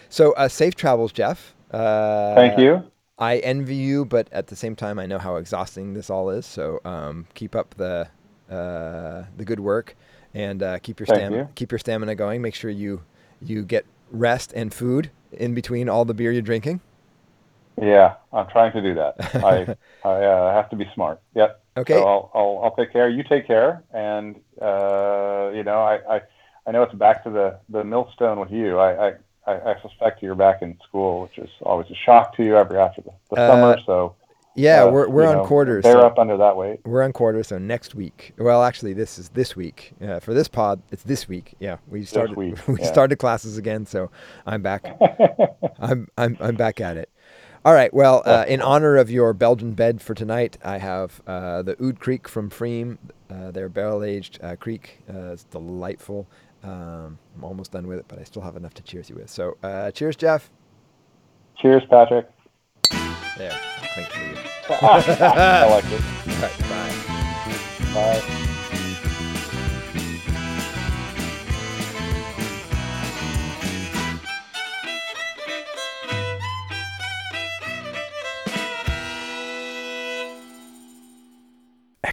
[0.10, 1.56] So, safe travels, Jeff.
[1.72, 2.84] Thank you.
[3.18, 6.45] I envy you, but at the same time, I know how exhausting this all is.
[6.45, 8.08] So um, keep up the
[8.49, 9.95] uh, the good work
[10.34, 11.49] and uh, keep your stamina you.
[11.56, 12.41] keep your stamina going.
[12.41, 13.01] Make sure you
[13.41, 16.82] you get rest and food in between all the beer you're drinking.
[17.82, 19.16] Yeah, I'm trying to do that.
[19.44, 19.76] I
[20.08, 21.22] I uh, have to be smart.
[21.36, 21.62] Yep.
[21.78, 21.94] Okay.
[21.94, 23.10] So I'll, I'll I'll take care.
[23.10, 26.22] You take care, and uh, you know I, I
[26.66, 28.80] I know it's back to the the millstone with you.
[28.80, 29.14] I, I
[29.48, 33.02] I, suspect you're back in school, which is always a shock to you every after
[33.02, 33.80] the, the uh, summer.
[33.86, 34.16] So
[34.56, 35.84] yeah, uh, we're we're on know, quarters.
[35.84, 36.80] They're so up under that weight.
[36.86, 37.50] We're on quarters.
[37.50, 39.94] So next week, well, actually, this is this week.
[40.02, 41.54] Uh, for this pod, it's this week.
[41.60, 42.88] Yeah, we started week, we yeah.
[42.88, 44.10] started classes again, so
[44.46, 44.98] I'm back.
[45.80, 47.10] I'm I'm I'm back at it.
[47.66, 47.91] All right.
[47.91, 51.99] Well, uh, in honor of your Belgian bed for tonight, I have uh, the Oud
[51.99, 52.99] Kriek from Pfriem.
[53.28, 54.89] Uh, their barrel aged uh, Kriek.
[55.09, 56.28] Uh, it's delightful.
[56.63, 59.32] Um, I'm almost done with it, but I still have enough to cheers you with.
[59.32, 60.51] So, uh, cheers, Jeff.
[61.57, 62.30] Cheers, Patrick.
[63.36, 63.51] There,
[63.95, 64.36] thanks for you.
[64.70, 66.01] I like it.
[66.28, 66.59] All right,
[67.93, 68.22] bye.
[68.22, 68.41] Bye.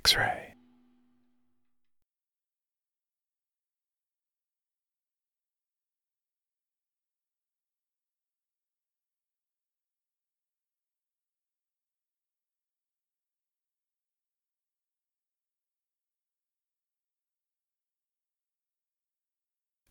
[0.04, 0.54] X-ray.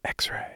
[0.03, 0.50] X ray.